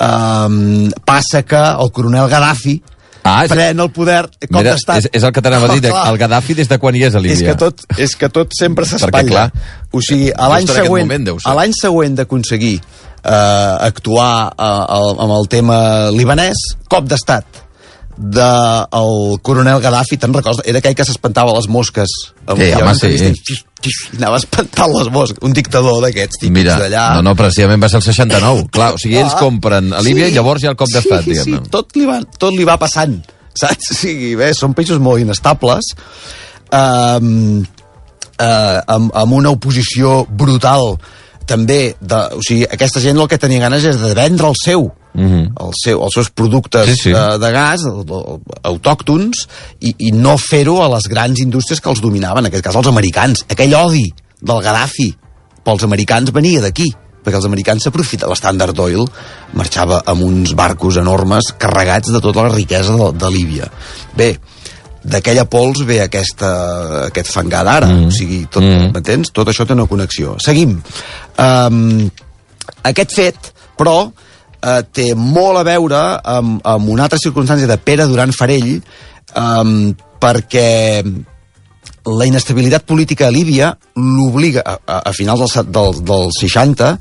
um, 0.00 0.88
passa 1.04 1.42
que 1.46 1.60
el 1.60 1.92
coronel 1.92 2.28
Gaddafi 2.28 2.80
Ah, 3.24 3.44
és- 3.44 3.52
pren 3.52 3.78
el 3.78 3.90
poder 3.94 4.24
cop 4.26 4.50
Mira, 4.58 4.72
d'estat. 4.72 4.96
és, 4.98 5.08
és 5.12 5.22
el 5.22 5.30
que 5.30 5.40
t'anava 5.40 5.68
a 5.70 5.74
dir, 5.76 5.82
clar. 5.92 6.08
el 6.10 6.18
Gaddafi 6.18 6.54
des 6.58 6.66
de 6.68 6.78
quan 6.82 6.96
hi 6.96 7.04
és 7.06 7.14
a 7.14 7.20
Líbia. 7.22 7.36
És 7.36 7.42
que 7.46 7.54
tot, 7.54 7.84
és 7.96 8.16
que 8.18 8.28
tot 8.34 8.50
sempre 8.58 8.84
s'espatlla. 8.84 9.44
O 9.92 10.00
sigui, 10.02 10.32
a 10.34 10.48
l'any 10.50 10.66
següent, 10.66 11.06
moment 11.06 11.38
a 11.44 11.54
l'any 11.54 11.72
següent 11.72 12.16
d'aconseguir 12.18 12.80
eh, 12.80 13.76
actuar 13.86 14.50
eh, 14.58 14.96
el, 14.96 15.06
amb 15.22 15.36
el 15.38 15.46
tema 15.46 15.78
libanès, 16.10 16.64
cop 16.90 17.06
d'estat 17.06 17.44
del 18.16 18.86
el 18.92 19.40
coronel 19.42 19.80
Gaddafi, 19.80 20.18
te'n 20.20 20.34
recordes? 20.34 20.62
Era 20.68 20.82
aquell 20.82 20.94
que 20.98 21.06
s'espantava 21.08 21.54
les 21.56 21.68
mosques. 21.72 22.12
Sí, 22.42 22.68
home, 22.76 22.94
sí. 22.98 23.56
i 23.82 24.18
anava 24.18 24.38
espantant 24.38 24.92
les 24.92 25.08
mosques. 25.12 25.40
Un 25.46 25.54
dictador 25.56 26.00
d'aquests 26.04 26.42
típics 26.42 26.54
Mira, 26.54 26.76
d'allà. 26.78 27.06
no, 27.16 27.24
no, 27.30 27.34
precisament 27.38 27.82
va 27.82 27.90
ser 27.90 28.02
el 28.02 28.06
69. 28.06 28.66
Clar, 28.76 28.92
o 28.96 29.00
sigui, 29.02 29.18
ells 29.22 29.36
Ah, 29.36 29.40
compren 29.40 29.92
a 29.96 30.02
Líbia 30.04 30.28
i 30.28 30.36
llavors 30.36 30.62
hi 30.62 30.68
ha 30.68 30.74
el 30.74 30.80
cop 30.80 30.92
d'estat, 30.92 31.24
sí, 31.24 31.32
diguem-ne. 31.32 31.62
Sí, 31.64 31.72
tot 31.72 31.96
li, 31.96 32.06
va, 32.08 32.20
tot 32.38 32.54
li 32.56 32.68
va 32.68 32.76
passant, 32.80 33.18
saps? 33.62 33.92
O 33.94 33.98
sigui, 33.98 34.34
bé, 34.38 34.52
són 34.56 34.76
països 34.76 35.00
molt 35.02 35.24
inestables, 35.24 35.94
um, 36.68 37.62
uh, 37.62 38.78
amb, 38.86 39.10
amb 39.24 39.40
una 39.40 39.56
oposició 39.56 40.22
brutal 40.28 40.96
també, 41.46 41.94
de, 42.00 42.18
o 42.38 42.42
sigui, 42.44 42.64
aquesta 42.70 43.00
gent 43.00 43.18
el 43.20 43.28
que 43.28 43.38
tenia 43.38 43.60
ganes 43.62 43.84
és 43.84 44.00
de 44.00 44.14
vendre 44.14 44.48
el 44.48 44.58
seu, 44.62 44.90
Mhm. 45.14 45.52
el 45.60 45.72
seu, 45.76 46.00
els 46.02 46.14
seus 46.14 46.30
productes 46.30 46.86
Sí, 46.88 46.94
sí. 46.96 47.10
eh, 47.12 47.38
de 47.38 47.50
gas 47.52 47.82
autòctons 48.64 49.46
i, 49.80 49.94
i 50.08 50.12
no 50.16 50.36
fer-ho 50.40 50.78
a 50.82 50.88
les 50.94 51.08
grans 51.10 51.40
indústries 51.42 51.80
que 51.80 51.90
els 51.92 52.00
dominaven, 52.00 52.44
en 52.46 52.50
aquest 52.52 52.64
cas 52.64 52.78
els 52.80 52.88
americans. 52.90 53.44
Aquell 53.52 53.74
odi 53.78 54.06
del 54.40 54.62
Gaddafi 54.64 55.10
pels 55.62 55.84
americans 55.86 56.32
venia 56.34 56.62
d'aquí 56.64 56.88
perquè 57.22 57.38
els 57.38 57.46
americans 57.46 57.84
s'aprofiten. 57.86 58.26
L'Standard 58.32 58.78
Oil 58.82 59.04
marxava 59.54 60.00
amb 60.10 60.24
uns 60.26 60.56
barcos 60.58 60.96
enormes 60.98 61.52
carregats 61.58 62.10
de 62.10 62.18
tota 62.20 62.48
la 62.48 62.54
riquesa 62.54 62.96
de, 62.98 63.12
de 63.14 63.30
Líbia. 63.30 63.68
Bé, 64.16 64.32
d'aquella 65.02 65.44
pols 65.50 65.82
ve 65.86 66.00
aquesta, 66.04 66.50
aquest 67.08 67.30
fangar 67.32 67.64
d'ara, 67.66 67.88
mm. 67.90 68.10
o 68.10 68.14
sigui, 68.14 68.44
tot, 68.50 68.62
Mm. 68.62 68.92
m'entens? 68.94 69.32
Tot 69.34 69.48
això 69.48 69.66
té 69.66 69.74
una 69.74 69.88
connexió. 69.90 70.36
Seguim. 70.38 70.76
Um, 71.38 72.10
aquest 72.86 73.14
fet, 73.14 73.52
però, 73.78 74.12
eh, 74.62 74.82
té 74.92 75.14
molt 75.14 75.58
a 75.58 75.66
veure 75.66 76.20
amb, 76.22 76.60
amb 76.64 76.88
una 76.88 77.04
altra 77.04 77.18
circumstància 77.18 77.66
de 77.66 77.78
Pere 77.78 78.06
Duran 78.06 78.32
Farell, 78.32 78.80
um, 79.36 79.92
perquè 80.22 81.02
la 82.06 82.26
inestabilitat 82.26 82.84
política 82.86 83.28
a 83.28 83.30
Líbia 83.34 83.76
l'obliga, 83.96 84.62
a, 84.64 85.02
a, 85.02 85.12
finals 85.12 85.40
dels, 85.40 85.58
del, 85.70 86.00
dels 86.06 86.38
60, 86.42 86.96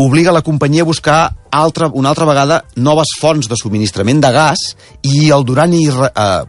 obliga 0.00 0.32
la 0.32 0.42
companyia 0.42 0.82
a 0.82 0.88
buscar 0.88 1.20
altra, 1.50 1.88
una 1.92 2.12
altra 2.12 2.24
vegada 2.24 2.62
noves 2.76 3.12
fonts 3.20 3.48
de 3.48 3.58
subministrament 3.60 4.22
de 4.22 4.32
gas 4.32 4.72
i 5.02 5.30
el 5.30 5.44
Duran 5.44 5.74
i... 5.76 5.86
Eh, 5.88 6.44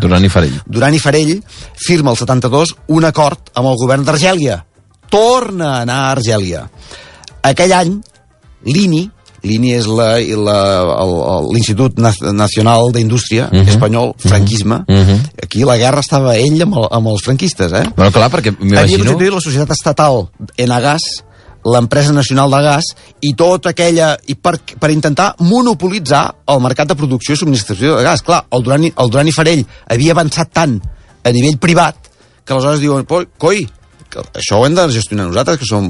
Duran 0.00 0.24
i 0.24 0.28
Farell. 0.32 0.58
Duran 0.66 0.94
i 0.94 0.98
Farell 0.98 1.42
firma 1.76 2.10
el 2.10 2.16
72 2.16 2.74
un 2.88 3.04
acord 3.04 3.50
amb 3.54 3.68
el 3.68 3.76
govern 3.76 4.04
d'Argèlia. 4.04 4.64
Torna 5.10 5.76
a 5.76 5.80
anar 5.82 6.00
a 6.08 6.12
Argèlia. 6.16 6.64
Aquell 7.42 7.72
any, 7.72 7.96
l'INI 8.64 9.10
l'INI 9.42 9.70
és 9.72 9.86
l'Institut 11.52 11.98
Na- 11.98 12.12
Nacional 12.32 12.90
d'Indústria 12.92 13.48
Mhm. 13.50 13.68
espanyol, 13.68 14.14
franquisme. 14.18 14.84
Mhm. 14.86 15.20
Aquí 15.42 15.64
la 15.64 15.76
guerra 15.78 16.00
estava 16.00 16.36
ell 16.36 16.60
amb, 16.62 16.76
el, 16.76 16.86
amb 16.90 17.06
els 17.08 17.22
franquistes, 17.22 17.72
eh? 17.72 17.84
Bueno, 17.96 18.12
clar, 18.12 18.30
perquè 18.30 18.48
Havia 18.54 18.64
m'imagino... 18.64 19.04
constituït 19.04 19.32
la 19.32 19.40
societat 19.40 19.70
estatal 19.70 20.28
Enagas, 20.56 21.00
l'empresa 21.64 22.12
nacional 22.12 22.50
de 22.50 22.62
gas, 22.64 22.92
i 23.20 23.34
tot 23.36 23.66
aquella... 23.70 24.14
i 24.26 24.36
per, 24.36 24.56
per 24.80 24.90
intentar 24.92 25.34
monopolitzar 25.44 26.22
el 26.48 26.62
mercat 26.64 26.88
de 26.88 26.96
producció 26.96 27.34
i 27.34 27.40
subministració 27.40 27.98
de 27.98 28.06
gas. 28.06 28.24
Clar, 28.26 28.44
el 28.50 28.64
Duran, 28.64 28.86
el 28.90 29.12
Duran 29.12 29.28
i 29.28 29.34
Farell 29.36 29.66
havia 29.90 30.16
avançat 30.16 30.52
tant 30.56 30.78
a 31.24 31.34
nivell 31.34 31.60
privat 31.60 32.10
que 32.44 32.54
aleshores 32.54 32.80
diuen, 32.80 33.04
"Poi, 33.04 33.28
coi, 33.38 33.66
això 34.34 34.58
ho 34.60 34.66
hem 34.66 34.74
de 34.74 34.84
gestionar 34.92 35.26
nosaltres, 35.28 35.58
que 35.60 35.66
som... 35.68 35.86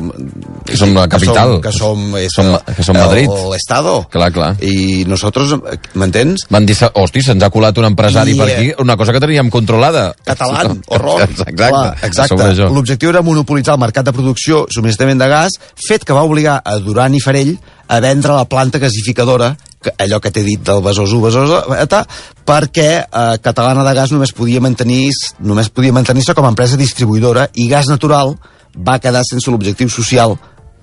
Que 0.67 0.77
som 0.77 0.93
la 0.95 1.07
capital. 1.09 1.57
Que 1.65 1.73
som, 1.73 2.13
que 2.15 2.29
Som- 2.31 2.51
som, 2.53 2.75
que 2.77 2.83
som 2.85 2.97
Madrid. 2.97 3.29
L'Estado. 3.53 3.95
Clar, 4.13 4.31
clar. 4.35 4.51
I 4.63 5.05
nosaltres, 5.09 5.55
m'entens? 5.95 6.47
Van 6.51 6.67
dir, 6.67 6.77
hosti, 6.95 7.23
se'ns 7.25 7.43
ha 7.43 7.51
colat 7.51 7.79
un 7.81 7.89
empresari 7.91 8.35
I, 8.35 8.39
per 8.39 8.49
aquí, 8.51 8.71
una 8.85 8.97
cosa 9.01 9.13
que 9.17 9.21
teníem 9.21 9.51
controlada. 9.51 10.15
català, 10.25 10.67
horror. 10.89 11.23
Exacte, 11.31 11.55
Clar, 11.57 11.97
exacte. 12.03 12.43
això. 12.53 12.69
L'objectiu 12.75 13.11
era 13.11 13.23
monopolitzar 13.23 13.75
el 13.75 13.81
mercat 13.81 14.05
de 14.07 14.13
producció 14.17 14.67
subministrament 14.71 15.19
de 15.21 15.29
gas, 15.29 15.59
fet 15.89 16.05
que 16.05 16.13
va 16.17 16.23
obligar 16.27 16.61
a 16.65 16.77
Duran 16.79 17.15
i 17.15 17.21
Farell 17.21 17.57
a 17.89 17.99
vendre 18.01 18.33
la 18.37 18.45
planta 18.47 18.79
gasificadora, 18.79 19.57
allò 19.99 20.21
que 20.21 20.31
t'he 20.31 20.45
dit 20.45 20.63
del 20.63 20.83
Besòs 20.85 21.13
1, 21.17 21.23
Besòs 21.25 21.53
eta, 21.81 22.03
perquè 22.47 22.89
eh, 23.01 23.37
Catalana 23.43 23.85
de 23.87 23.95
Gas 23.97 24.13
només 24.13 24.35
podia 24.37 24.61
mantenir 24.61 25.11
només 25.41 25.71
podia 25.73 25.95
mantenir-se 25.97 26.35
com 26.37 26.45
a 26.45 26.53
empresa 26.53 26.81
distribuïdora 26.81 27.49
i 27.55 27.69
Gas 27.71 27.89
Natural 27.89 28.35
va 28.77 28.99
quedar 29.03 29.25
sense 29.27 29.51
l'objectiu 29.51 29.89
social 29.91 30.37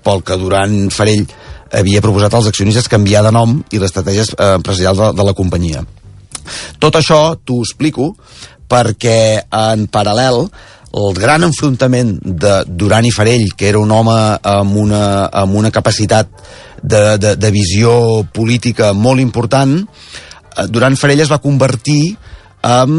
pel 0.04 0.22
que 0.24 0.38
Duran 0.40 0.88
Farell 0.94 1.26
havia 1.78 2.02
proposat 2.02 2.34
als 2.34 2.48
accionistes 2.50 2.88
canviar 2.88 3.22
de 3.26 3.32
nom 3.34 3.58
i 3.70 3.80
l'estratègia 3.80 4.24
eh, 4.32 4.54
empresarial 4.56 4.96
de, 4.96 5.12
de 5.20 5.26
la 5.26 5.36
companyia. 5.36 5.84
Tot 6.80 6.96
això 6.96 7.36
t'ho 7.44 7.60
explico 7.62 8.14
perquè 8.68 9.44
en 9.52 9.86
paral·lel 9.92 10.46
el 10.98 11.12
gran 11.14 11.44
enfrontament 11.44 12.14
de 12.22 12.62
Duran 12.66 13.04
i 13.04 13.12
Farell, 13.12 13.50
que 13.56 13.68
era 13.68 13.80
un 13.80 13.90
home 13.92 14.16
amb 14.40 14.76
una, 14.80 15.02
amb 15.28 15.56
una 15.60 15.70
capacitat 15.70 16.30
de, 16.82 17.18
de, 17.18 17.34
de 17.36 17.50
visió 17.54 18.24
política 18.32 18.92
molt 18.94 19.20
important, 19.22 19.80
eh, 19.82 20.66
Duran 20.68 20.96
Farell 20.96 21.24
es 21.24 21.32
va 21.32 21.42
convertir 21.42 22.16
en 22.66 22.94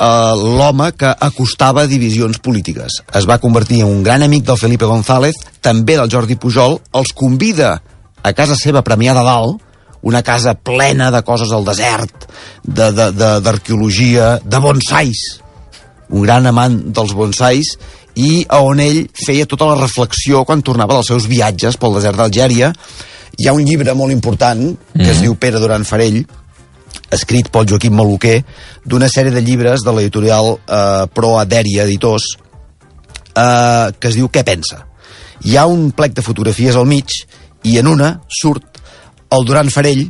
eh, 0.00 0.34
l'home 0.36 0.90
que 0.98 1.12
acostava 1.28 1.86
divisions 1.90 2.40
polítiques. 2.42 3.00
Es 3.14 3.28
va 3.28 3.40
convertir 3.42 3.82
en 3.84 3.90
un 3.90 4.04
gran 4.06 4.22
amic 4.26 4.46
del 4.48 4.60
Felipe 4.60 4.88
González, 4.88 5.36
també 5.60 5.96
del 5.98 6.10
Jordi 6.12 6.36
Pujol, 6.40 6.80
els 6.94 7.12
convida 7.16 7.80
a 8.22 8.32
casa 8.36 8.56
seva 8.58 8.82
premiada 8.84 9.24
dalt, 9.24 9.60
una 10.02 10.22
casa 10.24 10.54
plena 10.54 11.10
de 11.12 11.20
coses 11.22 11.52
al 11.52 11.64
desert, 11.64 12.26
d'arqueologia, 12.64 14.36
de, 14.38 14.44
de, 14.44 14.50
de 14.50 14.60
bonsais, 14.64 15.40
un 16.10 16.24
gran 16.24 16.48
amant 16.48 16.78
dels 16.94 17.12
bonsais, 17.14 17.74
i 18.20 18.42
a 18.48 18.60
on 18.66 18.82
ell 18.84 19.06
feia 19.16 19.46
tota 19.48 19.70
la 19.70 19.78
reflexió 19.78 20.42
quan 20.44 20.64
tornava 20.66 20.98
dels 20.98 21.08
seus 21.12 21.28
viatges 21.30 21.78
pel 21.80 21.96
desert 21.96 22.18
d'Algèria. 22.20 22.72
Hi 23.40 23.48
ha 23.48 23.54
un 23.56 23.64
llibre 23.64 23.94
molt 23.96 24.12
important 24.12 24.60
que 24.92 25.08
es 25.08 25.22
diu 25.22 25.36
Pere 25.40 25.62
Duran 25.62 25.86
Farell, 25.88 26.20
escrit 27.14 27.48
pel 27.52 27.68
Joaquim 27.70 27.96
Maluquer, 27.96 28.42
d'una 28.84 29.08
sèrie 29.08 29.32
de 29.32 29.42
llibres 29.44 29.84
de 29.86 29.94
l'editorial 29.94 30.52
eh, 30.58 31.06
Pro 31.14 31.36
Adèria 31.40 31.86
Editors, 31.88 32.34
eh, 33.32 33.86
que 33.96 34.10
es 34.10 34.18
diu 34.18 34.28
Què 34.28 34.44
pensa? 34.44 34.84
Hi 35.46 35.56
ha 35.56 35.64
un 35.70 35.88
plec 35.96 36.12
de 36.12 36.26
fotografies 36.26 36.76
al 36.76 36.88
mig 36.90 37.14
i 37.64 37.78
en 37.80 37.88
una 37.88 38.12
surt 38.28 38.82
el 39.32 39.46
Duran 39.48 39.70
Farell 39.72 40.04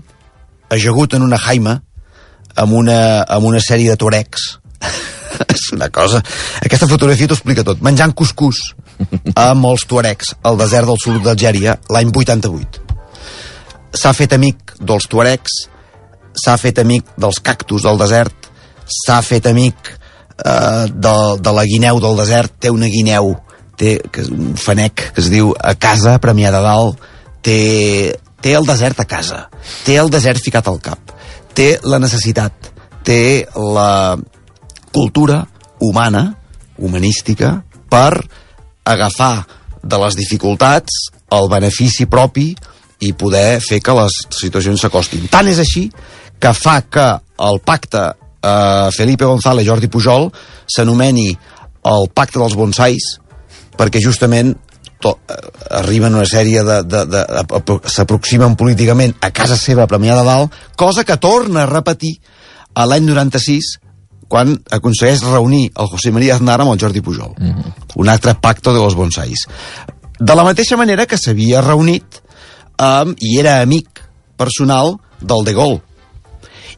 ajagut 0.71 1.15
en 1.15 1.23
una 1.23 1.39
jaima 1.39 1.77
amb 2.57 2.75
una, 2.75 3.23
amb 3.23 3.47
una 3.47 3.63
sèrie 3.63 3.93
de 3.93 4.01
torecs 4.01 4.57
és 5.55 5.71
una 5.77 5.89
cosa... 5.93 6.23
Aquesta 6.65 6.89
fotografia 6.91 7.29
t'ho 7.31 7.39
explica 7.39 7.65
tot. 7.67 7.83
Menjant 7.85 8.15
cuscús 8.17 8.63
amb 9.39 9.69
els 9.71 9.87
tuaregs 9.89 10.35
al 10.47 10.59
desert 10.61 10.91
del 10.91 11.01
sud 11.01 11.21
d'Algèria 11.25 11.77
l'any 11.93 12.13
88. 12.15 12.81
S'ha 14.01 14.13
fet 14.15 14.37
amic 14.37 14.75
dels 14.79 15.09
tuaregs, 15.11 15.57
s'ha 16.37 16.57
fet 16.61 16.79
amic 16.83 17.09
dels 17.21 17.41
cactus 17.43 17.87
del 17.87 17.99
desert, 18.01 18.51
s'ha 19.01 19.21
fet 19.27 19.49
amic 19.51 19.91
eh, 19.91 20.87
de, 20.91 21.15
de 21.43 21.55
la 21.57 21.67
guineu 21.67 22.01
del 22.03 22.19
desert, 22.21 22.55
té 22.63 22.71
una 22.71 22.91
guineu, 22.93 23.35
té 23.81 23.97
que, 24.13 24.27
un 24.31 24.57
fanec 24.61 25.11
que 25.15 25.25
es 25.25 25.31
diu 25.33 25.55
a 25.57 25.75
casa, 25.81 26.19
Premià 26.23 26.53
de 26.55 26.63
Dalt, 26.65 27.09
té, 27.43 27.61
té 28.45 28.55
el 28.57 28.69
desert 28.69 29.01
a 29.03 29.09
casa, 29.09 29.47
té 29.87 29.97
el 30.01 30.13
desert 30.13 30.43
ficat 30.45 30.69
al 30.71 30.79
cap, 30.85 31.15
té 31.57 31.73
la 31.83 31.99
necessitat, 32.03 32.71
té 33.07 33.21
la 33.57 34.19
cultura 34.93 35.45
humana, 35.81 36.37
humanística, 36.79 37.61
per 37.91 38.21
agafar 38.85 39.47
de 39.83 39.99
les 40.03 40.17
dificultats 40.17 41.11
el 41.33 41.49
benefici 41.51 42.07
propi 42.11 42.51
i 43.01 43.13
poder 43.17 43.61
fer 43.65 43.81
que 43.81 43.95
les 43.97 44.17
situacions 44.37 44.83
s'acostin. 44.83 45.29
Tant 45.33 45.49
és 45.49 45.61
així 45.63 45.87
que 46.41 46.53
fa 46.57 46.81
que 46.83 47.07
el 47.41 47.61
pacte 47.65 48.03
eh, 48.11 48.89
Felipe 48.93 49.29
González 49.29 49.67
Jordi 49.67 49.89
Pujol 49.89 50.29
s'anomeni 50.69 51.31
el 51.91 52.11
pacte 52.13 52.41
dels 52.41 52.57
bonsais 52.59 53.15
perquè 53.79 54.03
justament 54.05 54.53
to, 55.01 55.17
eh, 55.29 55.39
arriben 55.81 56.15
una 56.15 56.29
sèrie 56.29 56.65
de... 56.65 56.83
de, 56.85 57.05
de, 57.09 57.25
de 57.33 57.79
s'aproximen 57.89 58.57
políticament 58.61 59.17
a 59.25 59.33
casa 59.33 59.57
seva 59.57 59.87
a 59.87 59.91
Premià 59.91 60.17
de 60.19 60.27
Dalt, 60.27 60.57
cosa 60.77 61.05
que 61.05 61.17
torna 61.17 61.65
a 61.65 61.71
repetir 61.71 62.19
a 62.75 62.87
l'any 62.87 63.09
96 63.09 63.80
quan 64.31 64.55
aconsegueix 64.71 65.25
reunir 65.27 65.65
el 65.75 65.91
José 65.91 66.13
María 66.15 66.37
Aznar 66.39 66.61
amb 66.63 66.73
el 66.73 66.81
Jordi 66.81 67.03
Pujol. 67.03 67.35
Mm 67.37 67.51
-hmm. 67.51 67.73
Un 67.97 68.09
altre 68.09 68.35
pacte 68.35 68.71
de 68.71 68.79
los 68.79 68.95
bonsais. 68.95 69.47
De 70.21 70.35
la 70.35 70.45
mateixa 70.45 70.77
manera 70.77 71.07
que 71.07 71.19
s'havia 71.19 71.61
reunit 71.61 72.05
um, 72.79 73.15
i 73.19 73.39
era 73.39 73.61
amic 73.61 73.89
personal 74.37 74.97
del 75.21 75.45
De 75.45 75.53
Gaulle 75.53 75.81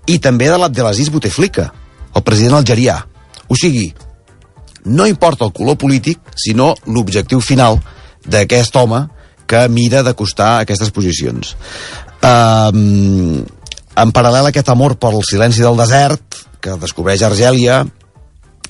i 0.07 0.19
també 0.19 0.49
de 0.51 0.59
l'Abdelaziz 0.59 1.11
Bouteflika, 1.11 1.73
el 2.15 2.23
president 2.23 2.55
algerià. 2.55 2.97
O 3.49 3.55
sigui, 3.55 3.95
no 4.85 5.07
importa 5.07 5.45
el 5.45 5.53
color 5.53 5.77
polític, 5.77 6.19
sinó 6.35 6.75
l'objectiu 6.87 7.41
final 7.41 7.81
d'aquest 8.27 8.77
home 8.77 9.09
que 9.47 9.69
mira 9.69 10.03
d'acostar 10.03 10.61
aquestes 10.61 10.91
posicions. 10.91 11.57
Um, 12.23 13.45
en 13.97 14.13
paral·lel 14.15 14.49
a 14.49 14.49
aquest 14.49 14.71
amor 14.73 14.97
pel 14.97 15.21
silenci 15.29 15.63
del 15.63 15.77
desert, 15.77 16.47
que 16.63 16.79
descobreix 16.81 17.25
Argèlia, 17.27 17.83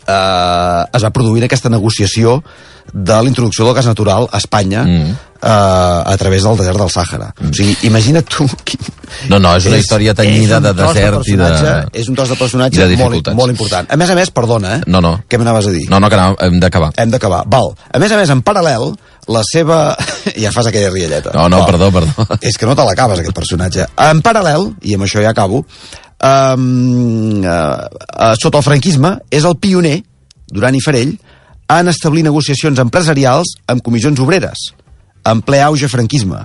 eh, 0.06 0.82
es 0.96 1.04
va 1.04 1.14
produir 1.14 1.44
aquesta 1.46 1.70
negociació 1.72 2.40
de 2.92 3.18
la 3.22 3.28
introducció 3.28 3.64
del 3.64 3.74
gas 3.74 3.86
natural 3.86 4.26
a 4.30 4.38
Espanya 4.38 4.82
mm. 4.84 5.12
eh, 5.40 5.48
a 6.12 6.16
través 6.18 6.42
del 6.42 6.58
desert 6.58 6.78
del 6.78 6.90
Sàhara. 6.90 7.30
Mm. 7.38 7.52
O 7.52 7.56
sigui, 7.56 7.76
imagina't 7.88 8.26
tu... 8.28 8.48
Quin... 8.64 8.90
No, 9.28 9.38
no, 9.38 9.52
és 9.56 9.68
una 9.68 9.78
història 9.78 10.14
tenyida 10.16 10.58
és 10.58 10.64
de 10.64 10.72
desert 10.76 11.28
i 11.28 11.36
de... 11.38 11.52
És 12.00 12.08
un 12.08 12.18
tros 12.18 12.32
de 12.32 12.36
personatge 12.40 12.88
de 12.88 12.98
molt, 13.00 13.32
molt 13.36 13.54
important. 13.54 13.88
A 13.92 13.98
més 14.00 14.10
a 14.10 14.16
més, 14.18 14.32
perdona, 14.34 14.78
eh? 14.78 14.84
No, 14.90 15.02
no. 15.04 15.14
Què 15.28 15.40
m'anaves 15.40 15.68
a 15.68 15.74
dir? 15.74 15.86
No, 15.92 16.00
no, 16.02 16.10
que 16.12 16.20
no, 16.20 16.32
hem 16.42 16.58
d'acabar. 16.62 16.92
Hem 17.00 17.12
d'acabar. 17.12 17.42
Val. 17.52 17.72
A 17.92 18.02
més 18.02 18.12
a 18.12 18.20
més, 18.20 18.32
en 18.34 18.42
paral·lel, 18.44 18.92
la 19.32 19.44
seva... 19.46 19.82
ja 20.42 20.52
fas 20.54 20.68
aquella 20.72 20.90
rialleta. 20.92 21.36
No, 21.36 21.48
no, 21.52 21.62
Val. 21.62 21.70
perdó, 21.70 21.90
perdó. 21.94 22.28
És 22.40 22.58
que 22.58 22.68
no 22.68 22.76
te 22.78 22.88
l'acabes, 22.88 23.22
aquest 23.22 23.36
personatge. 23.36 23.88
En 24.08 24.24
paral·lel, 24.24 24.72
i 24.88 24.96
amb 24.98 25.06
això 25.06 25.22
ja 25.24 25.32
acabo, 25.36 25.62
um, 26.22 27.42
uh, 27.42 27.48
uh, 27.48 28.34
sota 28.40 28.58
el 28.60 28.66
franquisme, 28.66 29.16
és 29.30 29.44
el 29.44 29.56
pioner, 29.60 29.98
Duran 30.52 30.76
i 30.76 30.80
Farell, 30.84 31.14
en 31.72 31.88
establir 31.88 32.24
negociacions 32.26 32.78
empresarials 32.82 33.54
amb 33.66 33.82
comissions 33.82 34.20
obreres, 34.20 34.70
en 35.24 35.40
ple 35.46 35.60
auge 35.64 35.88
franquisme. 35.88 36.40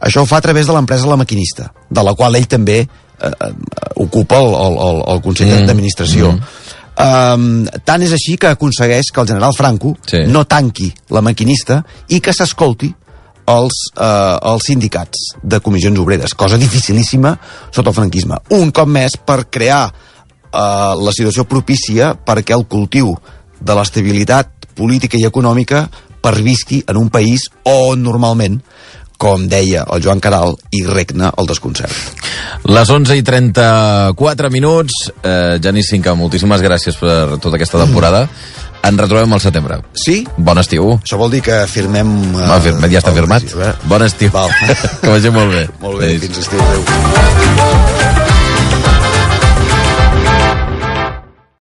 Això 0.00 0.22
ho 0.24 0.28
fa 0.28 0.40
a 0.40 0.44
través 0.44 0.66
de 0.66 0.74
l'empresa 0.74 1.06
La 1.08 1.16
Maquinista, 1.20 1.70
de 1.90 2.02
la 2.02 2.14
qual 2.14 2.36
ell 2.36 2.48
també 2.50 2.80
eh, 2.82 2.88
eh, 3.28 3.52
ocupa 4.02 4.40
el, 4.42 4.52
el, 4.54 4.78
el, 4.88 5.02
el 5.14 5.22
Consell 5.24 5.52
Mm. 5.52 5.66
d'Administració. 5.68 6.32
Um, 6.96 7.66
tant 7.84 8.00
és 8.02 8.12
així 8.16 8.38
que 8.40 8.48
aconsegueix 8.48 9.10
que 9.12 9.20
el 9.20 9.26
general 9.28 9.52
Franco 9.52 9.90
Sí. 10.08 10.22
no 10.32 10.46
tanqui 10.48 10.88
la 11.12 11.20
maquinista 11.20 11.82
i 12.08 12.20
que 12.24 12.32
s'escolti 12.32 12.88
els, 13.46 13.78
eh, 13.96 14.36
els 14.50 14.66
sindicats 14.66 15.30
de 15.42 15.60
comissions 15.60 15.98
obreres, 16.02 16.34
cosa 16.34 16.58
dificilíssima 16.58 17.36
sota 17.70 17.90
el 17.90 17.96
franquisme. 17.96 18.40
Un 18.58 18.72
cop 18.74 18.88
més 18.88 19.16
per 19.16 19.46
crear 19.50 19.84
eh, 19.88 20.58
la 20.98 21.14
situació 21.14 21.46
propícia 21.48 22.14
perquè 22.14 22.56
el 22.56 22.66
cultiu 22.66 23.14
de 23.60 23.78
l'estabilitat 23.78 24.68
política 24.76 25.16
i 25.16 25.24
econòmica 25.24 25.86
pervisqui 26.20 26.82
en 26.90 26.98
un 26.98 27.10
país 27.10 27.46
on 27.64 28.02
normalment 28.02 28.60
com 29.16 29.46
deia 29.48 29.86
el 29.92 30.02
Joan 30.04 30.20
Caral, 30.20 30.54
hi 30.76 30.82
regna 30.84 31.30
el 31.40 31.48
desconcert. 31.48 31.94
Les 32.68 32.90
11 32.92 33.16
i 33.16 33.24
34 33.24 34.50
minuts. 34.52 35.06
Eh, 35.22 35.56
Genís 35.62 35.88
Cinca, 35.88 36.12
moltíssimes 36.14 36.60
gràcies 36.60 36.98
per 37.00 37.38
tota 37.40 37.56
aquesta 37.56 37.80
temporada. 37.80 38.26
Ens 38.86 39.00
retrobem 39.00 39.32
al 39.32 39.40
setembre. 39.42 39.80
Sí? 39.96 40.20
Bon 40.36 40.58
estiu. 40.58 40.92
Això 41.02 41.18
vol 41.18 41.32
dir 41.34 41.42
que 41.46 41.62
firmem... 41.70 42.12
Uh, 42.34 42.44
No, 42.46 42.60
firmat, 42.62 42.90
ja 42.92 43.02
està 43.02 43.14
firmat. 43.16 43.48
Bon 43.90 44.02
estiu. 44.06 44.30
Val. 44.34 44.52
que 45.02 45.10
vagi 45.10 45.30
molt 45.34 45.52
bé. 45.54 45.66
Molt 45.80 46.00
bé, 46.02 46.12
Adéu. 46.14 46.24
fins 46.28 46.44
estiu. 46.44 46.60
Adéu. 46.62 47.85